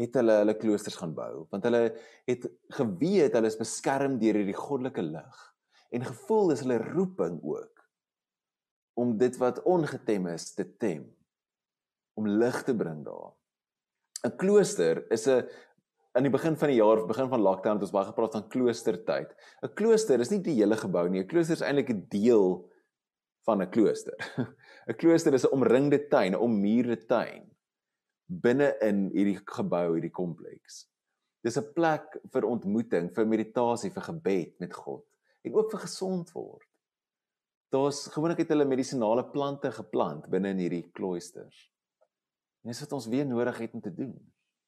het 0.01 0.15
hulle 0.17 0.39
hulle 0.41 0.55
kloosters 0.57 0.97
gaan 0.97 1.13
bou 1.17 1.45
want 1.51 1.65
hulle 1.67 1.83
het 2.29 2.47
geweet 2.77 3.35
hulle 3.37 3.51
is 3.51 3.59
beskerm 3.59 4.17
deur 4.21 4.39
hierdie 4.39 4.57
goddelike 4.57 5.05
lig 5.05 5.41
en 5.93 6.07
gevoel 6.07 6.53
dis 6.53 6.63
hulle 6.65 6.79
roeping 6.81 7.37
ook 7.45 7.72
om 8.93 9.17
dit 9.17 9.37
wat 9.37 9.61
ongetem 9.63 10.27
is 10.27 10.53
te 10.53 10.65
tem 10.77 11.05
om 12.13 12.27
lig 12.27 12.63
te 12.63 12.75
bring 12.75 13.03
daar. 13.05 13.33
'n 14.23 14.37
Klooster 14.37 15.11
is 15.11 15.27
'n 15.27 15.47
in 16.15 16.23
die 16.23 16.31
begin 16.31 16.55
van 16.55 16.69
die 16.69 16.77
jaar 16.77 17.01
of 17.01 17.07
begin 17.07 17.29
van 17.29 17.41
lockdown 17.41 17.75
het 17.75 17.87
ons 17.87 17.91
baie 17.91 18.05
gepraat 18.05 18.35
van 18.37 18.49
kloostertyd. 18.49 19.33
'n 19.63 19.73
Klooster 19.73 20.19
is 20.19 20.29
nie 20.29 20.41
die 20.41 20.59
hele 20.61 20.75
gebou 20.75 21.09
nie. 21.09 21.21
'n 21.21 21.27
Klooster 21.27 21.55
is 21.55 21.61
eintlik 21.61 21.89
'n 21.89 22.05
deel 22.09 22.69
van 23.45 23.61
'n 23.61 23.69
klooster. 23.69 24.15
'n 24.87 24.95
Klooster 24.95 25.33
is 25.33 25.45
'n 25.45 25.53
omringde 25.53 26.07
tuin, 26.07 26.33
'n 26.33 26.39
ommuurde 26.39 27.05
tuin 27.05 27.49
binne 28.27 28.73
in 28.81 29.09
hierdie 29.13 29.39
gebou, 29.45 29.93
hierdie 29.93 30.13
kompleks. 30.13 30.87
Dis 31.43 31.57
'n 31.57 31.73
plek 31.75 32.19
vir 32.31 32.45
ontmoeting, 32.45 33.11
vir 33.13 33.25
meditasie, 33.25 33.91
vir 33.91 34.03
gebed 34.03 34.59
met 34.59 34.73
God 34.73 35.05
en 35.43 35.53
ook 35.53 35.71
vir 35.71 35.79
gesond 35.79 36.31
word. 36.31 36.67
Daar's 37.73 38.05
gewoonlik 38.13 38.43
het 38.43 38.51
hulle 38.53 38.69
medisonale 38.69 39.25
plante 39.33 39.71
geplant 39.73 40.27
binne 40.29 40.53
in 40.53 40.61
hierdie 40.61 40.85
kloosters. 40.93 41.65
En 42.61 42.71
dis 42.71 42.83
wat 42.85 42.93
ons 42.99 43.09
weer 43.09 43.25
nodig 43.25 43.57
het 43.65 43.73
om 43.73 43.81
te 43.81 43.93
doen 43.93 44.13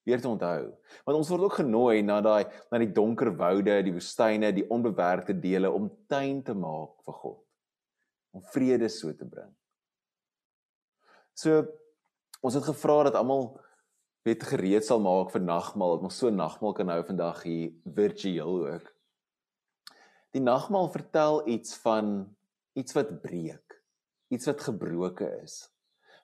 weer 0.05 0.21
te 0.21 0.29
onthou. 0.29 0.69
Want 1.05 1.17
ons 1.17 1.29
word 1.33 1.47
ook 1.47 1.57
genooi 1.59 2.03
na 2.05 2.19
daai 2.21 2.45
na 2.69 2.79
die 2.81 2.91
donker 2.93 3.31
woude, 3.37 3.79
die 3.83 3.93
woestyne, 3.93 4.51
die 4.53 4.67
onbewerkte 4.71 5.33
dele 5.33 5.71
om 5.73 5.89
tuin 6.09 6.43
te 6.45 6.53
maak 6.53 6.93
vir 7.07 7.17
God. 7.23 7.39
Om 8.37 8.43
vrede 8.53 8.89
so 8.93 9.13
te 9.17 9.25
bring. 9.25 9.49
So 11.33 11.65
ons 12.45 12.57
het 12.57 12.67
gevra 12.67 13.07
dat 13.09 13.17
almal 13.17 13.55
weet 14.25 14.45
gereed 14.45 14.85
sal 14.85 15.01
maak 15.01 15.33
vir 15.33 15.41
nagmaal, 15.41 15.97
dat 15.97 16.05
ons 16.11 16.19
so 16.21 16.29
nagmaal 16.29 16.77
kan 16.77 16.93
hou 16.93 17.01
vandag 17.07 17.41
hier 17.45 17.73
virtueel 17.97 18.61
ook. 18.75 18.91
Die 20.37 20.43
nagmaal 20.43 20.91
vertel 20.93 21.41
iets 21.49 21.73
van 21.81 22.27
iets 22.75 22.95
wat 22.95 23.13
breek, 23.23 23.79
iets 24.33 24.47
wat 24.49 24.61
gebroken 24.61 25.41
is. 25.43 25.63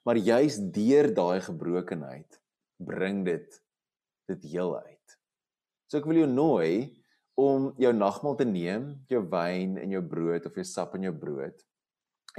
Maar 0.04 0.18
juis 0.18 0.58
deur 0.74 1.12
daai 1.14 1.42
gebrokenheid 1.46 2.40
bring 2.82 3.26
dit 3.26 3.60
dit 4.32 4.44
heel 4.54 4.76
uit. 4.78 5.18
So 5.88 6.00
ek 6.00 6.08
wil 6.08 6.22
jou 6.22 6.30
nooi 6.30 7.02
om 7.40 7.72
jou 7.82 7.92
nagmaal 7.96 8.38
te 8.40 8.48
neem, 8.48 8.94
jou 9.12 9.22
wyn 9.32 9.76
en 9.82 9.92
jou 9.92 10.02
brood 10.08 10.46
of 10.48 10.56
jou 10.56 10.66
sap 10.68 10.96
en 10.96 11.08
jou 11.08 11.14
brood. 11.16 11.58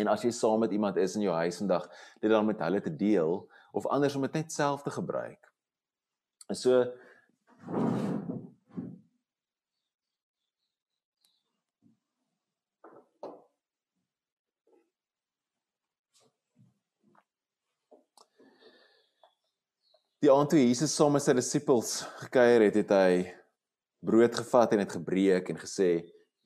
En 0.01 0.09
as 0.09 0.25
jy 0.25 0.33
saam 0.33 0.63
met 0.65 0.73
iemand 0.73 0.97
is 1.01 1.19
in 1.19 1.27
jou 1.27 1.35
huis 1.37 1.59
vandag, 1.61 1.89
dit 2.23 2.33
dan 2.33 2.49
met 2.49 2.63
hulle 2.65 2.81
te 2.81 2.93
deel 2.97 3.43
of 3.77 3.89
anders 3.93 4.17
om 4.17 4.25
dit 4.25 4.41
net 4.41 4.53
self 4.53 4.85
te 4.85 4.93
gebruik. 4.95 5.53
En 6.49 6.57
so 6.57 6.85
Die 20.23 20.31
aand 20.31 20.53
toe 20.53 20.61
Jesus 20.61 20.93
saam 20.95 21.17
met 21.17 21.25
sy 21.25 21.33
disippels 21.35 22.05
gekuier 22.21 22.63
het, 22.69 22.77
het 22.79 22.93
hy 22.95 23.15
brood 24.07 24.37
gevat 24.39 24.77
en 24.77 24.83
dit 24.85 24.95
gebreek 24.95 25.51
en 25.51 25.59
gesê: 25.59 25.89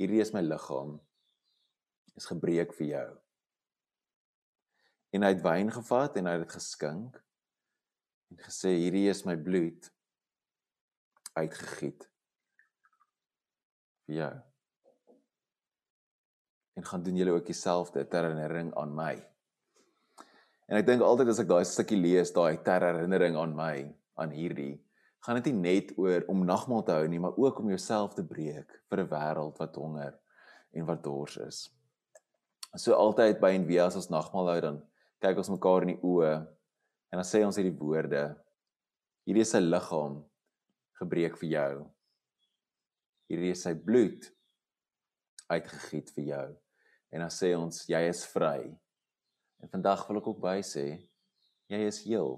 "Hierdie 0.00 0.22
is 0.24 0.32
my 0.32 0.40
liggaam. 0.40 0.94
Is 2.16 2.24
gebreek 2.24 2.72
vir 2.78 2.86
jou." 2.86 3.10
En 5.12 5.28
hy 5.28 5.34
het 5.34 5.44
wyn 5.44 5.74
gevat 5.76 6.16
en 6.16 6.24
hy 6.24 6.34
het 6.38 6.46
dit 6.46 6.56
geskink 6.56 7.20
en 8.32 8.40
gesê: 8.48 8.72
"Hierdie 8.80 9.10
is 9.12 9.26
my 9.28 9.36
bloed 9.36 9.92
uitgegiet 11.36 12.08
vir 14.08 14.20
jou." 14.22 14.34
En 16.80 16.84
gaan 16.84 17.04
doen 17.04 17.16
julle 17.20 17.36
ook 17.36 17.52
dieselfde 17.52 18.08
ter 18.08 18.24
herinnering 18.24 18.72
aan 18.72 18.96
my. 18.96 19.35
En 20.66 20.80
ek 20.80 20.86
dink 20.88 21.04
altyd 21.06 21.30
as 21.30 21.40
ek 21.42 21.50
daai 21.50 21.64
stukkie 21.68 21.98
lees, 21.98 22.32
daai 22.34 22.58
ter 22.66 22.82
herinnering 22.82 23.36
aan 23.38 23.54
my, 23.54 23.74
aan 24.18 24.32
hierdie, 24.34 24.74
gaan 25.22 25.38
dit 25.38 25.52
nie 25.52 25.62
net 25.62 25.92
oor 25.98 26.24
om 26.30 26.44
nagmaal 26.46 26.82
te 26.86 26.94
hou 26.94 27.06
nie, 27.10 27.20
maar 27.22 27.38
ook 27.38 27.60
om 27.62 27.70
jouself 27.70 28.14
te 28.14 28.24
breek 28.26 28.74
vir 28.90 29.02
'n 29.02 29.10
wêreld 29.10 29.58
wat 29.58 29.76
honger 29.76 30.14
en 30.74 30.86
wat 30.86 31.02
dors 31.02 31.36
is. 31.36 31.58
So 32.76 32.94
altyd 32.94 33.40
by 33.40 33.54
en 33.56 33.66
wie 33.66 33.80
as 33.82 33.96
ons 33.96 34.10
nagmaal 34.10 34.50
hou 34.52 34.60
dan 34.60 34.82
kyk 35.20 35.38
ons 35.38 35.50
mekaar 35.50 35.82
in 35.82 35.94
die 35.94 36.02
oë 36.02 36.34
en 37.12 37.20
dan 37.20 37.24
sê 37.24 37.44
ons 37.46 37.56
hierdie 37.56 37.78
woorde: 37.78 38.36
Hierdie 39.26 39.42
is 39.42 39.50
sy 39.50 39.60
liggaam 39.60 40.24
gebreek 41.00 41.38
vir 41.40 41.48
jou. 41.48 41.72
Hierdie 43.30 43.50
is 43.50 43.62
sy 43.62 43.74
bloed 43.74 44.28
uitgegiet 45.48 46.10
vir 46.14 46.24
jou. 46.24 46.46
En 47.12 47.20
dan 47.20 47.30
sê 47.30 47.54
ons 47.56 47.86
jy 47.88 48.02
is 48.10 48.24
vry. 48.26 48.76
En 49.62 49.70
vandag 49.72 50.06
wil 50.08 50.20
ek 50.20 50.28
ook 50.32 50.40
by 50.42 50.58
sê 50.64 50.86
jy 51.72 51.80
is 51.86 52.02
heel. 52.06 52.36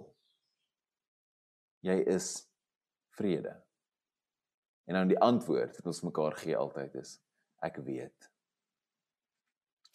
Jy 1.85 1.99
is 2.15 2.31
vrede. 3.19 3.55
En 4.89 4.97
dan 4.97 5.11
die 5.11 5.21
antwoord 5.21 5.77
wat 5.77 5.91
ons 5.91 6.05
mekaar 6.07 6.39
gee 6.41 6.57
altyd 6.57 6.95
is 7.03 7.19
ek 7.65 7.81
weet. 7.85 8.31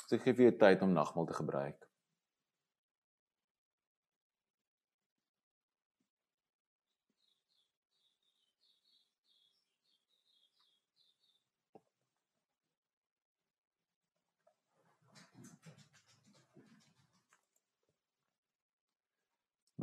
So 0.06 0.20
gee 0.20 0.36
vir 0.36 0.50
jou 0.50 0.56
tyd 0.62 0.84
om 0.86 0.94
nagmaal 0.94 1.26
te 1.30 1.38
gebruik. 1.38 1.80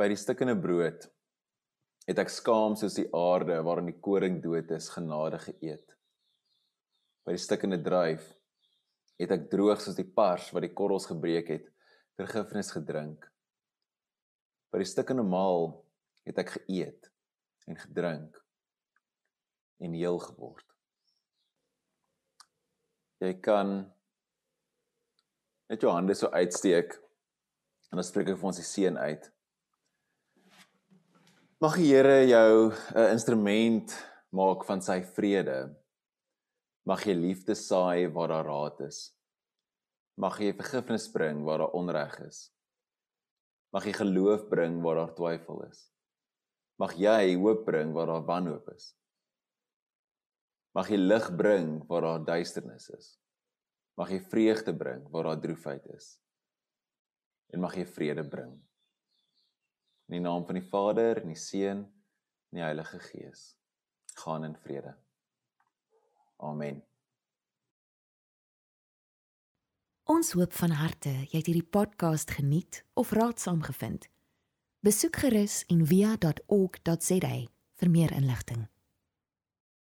By 0.00 0.06
die 0.08 0.16
stukkende 0.16 0.54
brood 0.56 1.02
het 2.08 2.20
ek 2.22 2.30
skaam 2.32 2.72
soos 2.78 2.94
die 2.96 3.08
aarde 3.12 3.58
waarin 3.66 3.90
die 3.90 4.00
koring 4.00 4.38
dood 4.40 4.70
is 4.72 4.88
genade 4.94 5.36
geëet. 5.42 5.92
By 7.26 7.34
die 7.36 7.42
stukkende 7.42 7.76
druif 7.84 8.24
het 9.20 9.34
ek 9.36 9.50
droog 9.52 9.82
soos 9.84 9.98
die 9.98 10.08
pars 10.08 10.46
wat 10.56 10.64
die 10.64 10.72
korrels 10.72 11.04
gebreek 11.10 11.50
het, 11.52 11.66
vergifnis 12.16 12.72
gedrink. 12.72 13.26
By 14.72 14.80
die 14.80 14.88
stukkende 14.88 15.26
maal 15.26 15.74
het 16.24 16.40
ek 16.40 16.54
geëet 16.54 17.10
en 17.68 17.76
gedrink 17.82 18.38
en 19.84 19.96
heel 19.96 20.16
geword. 20.24 20.64
Jy 23.20 23.34
kan 23.44 23.74
net 25.68 25.84
jou 25.84 25.92
hande 25.92 26.16
so 26.16 26.32
uitsteek 26.32 26.96
en 27.92 28.00
dan 28.00 28.08
spreek 28.08 28.32
ek 28.32 28.40
vir 28.40 28.48
ons 28.48 28.62
die 28.62 28.66
seën 28.66 28.96
uit. 28.96 29.28
Mag 31.60 31.74
die 31.76 31.90
Here 31.92 32.24
jou 32.24 32.72
'n 32.72 33.10
instrument 33.12 33.92
maak 34.32 34.64
van 34.64 34.80
sy 34.80 35.02
vrede. 35.04 35.76
Mag 36.88 37.04
jy 37.04 37.12
liefde 37.12 37.54
saai 37.54 38.08
waar 38.08 38.28
daar 38.28 38.46
raad 38.48 38.80
is. 38.80 39.12
Mag 40.16 40.40
jy 40.40 40.54
vergifnis 40.56 41.12
bring 41.12 41.44
waar 41.44 41.58
daar 41.58 41.76
onreg 41.76 42.16
is. 42.20 42.48
Mag 43.74 43.84
jy 43.84 43.92
geloof 43.92 44.48
bring 44.48 44.80
waar 44.80 44.96
daar 44.96 45.14
twyfel 45.14 45.60
is. 45.68 45.92
Mag 46.78 46.96
jy 46.96 47.36
hoop 47.36 47.66
bring 47.66 47.92
waar 47.92 48.06
daar 48.06 48.24
wanhoop 48.24 48.72
is. 48.72 48.96
Mag 50.74 50.88
jy 50.88 50.96
lig 50.96 51.36
bring 51.36 51.84
waar 51.86 52.00
daar 52.00 52.24
duisternis 52.24 52.88
is. 52.88 53.20
Mag 53.98 54.08
jy 54.08 54.20
vreugde 54.20 54.72
bring 54.72 55.04
waar 55.10 55.24
daar 55.24 55.40
droefheid 55.40 55.86
is. 55.92 56.16
En 57.52 57.60
mag 57.60 57.76
jy 57.76 57.84
vrede 57.84 58.24
bring 58.24 58.56
In 60.10 60.16
die 60.16 60.26
naam 60.26 60.42
van 60.44 60.56
die 60.58 60.66
Vader 60.66 61.20
en 61.20 61.28
die 61.30 61.38
Seun 61.38 61.84
en 62.50 62.56
die 62.58 62.62
Heilige 62.64 62.98
Gees. 62.98 63.54
Gaan 64.18 64.44
in 64.44 64.56
vrede. 64.58 64.96
Amen. 66.36 66.80
Ons 70.10 70.32
hoop 70.32 70.56
van 70.58 70.74
harte 70.74 71.12
jy 71.14 71.36
het 71.38 71.46
hierdie 71.46 71.62
podcast 71.62 72.34
geniet 72.34 72.80
of 72.98 73.14
raadsaam 73.14 73.62
gevind. 73.62 74.08
Besoek 74.82 75.22
gerus 75.22 75.60
en 75.70 75.86
via.ok.za 75.86 77.34
vir 77.78 77.94
meer 77.94 78.18
inligting. 78.18 78.66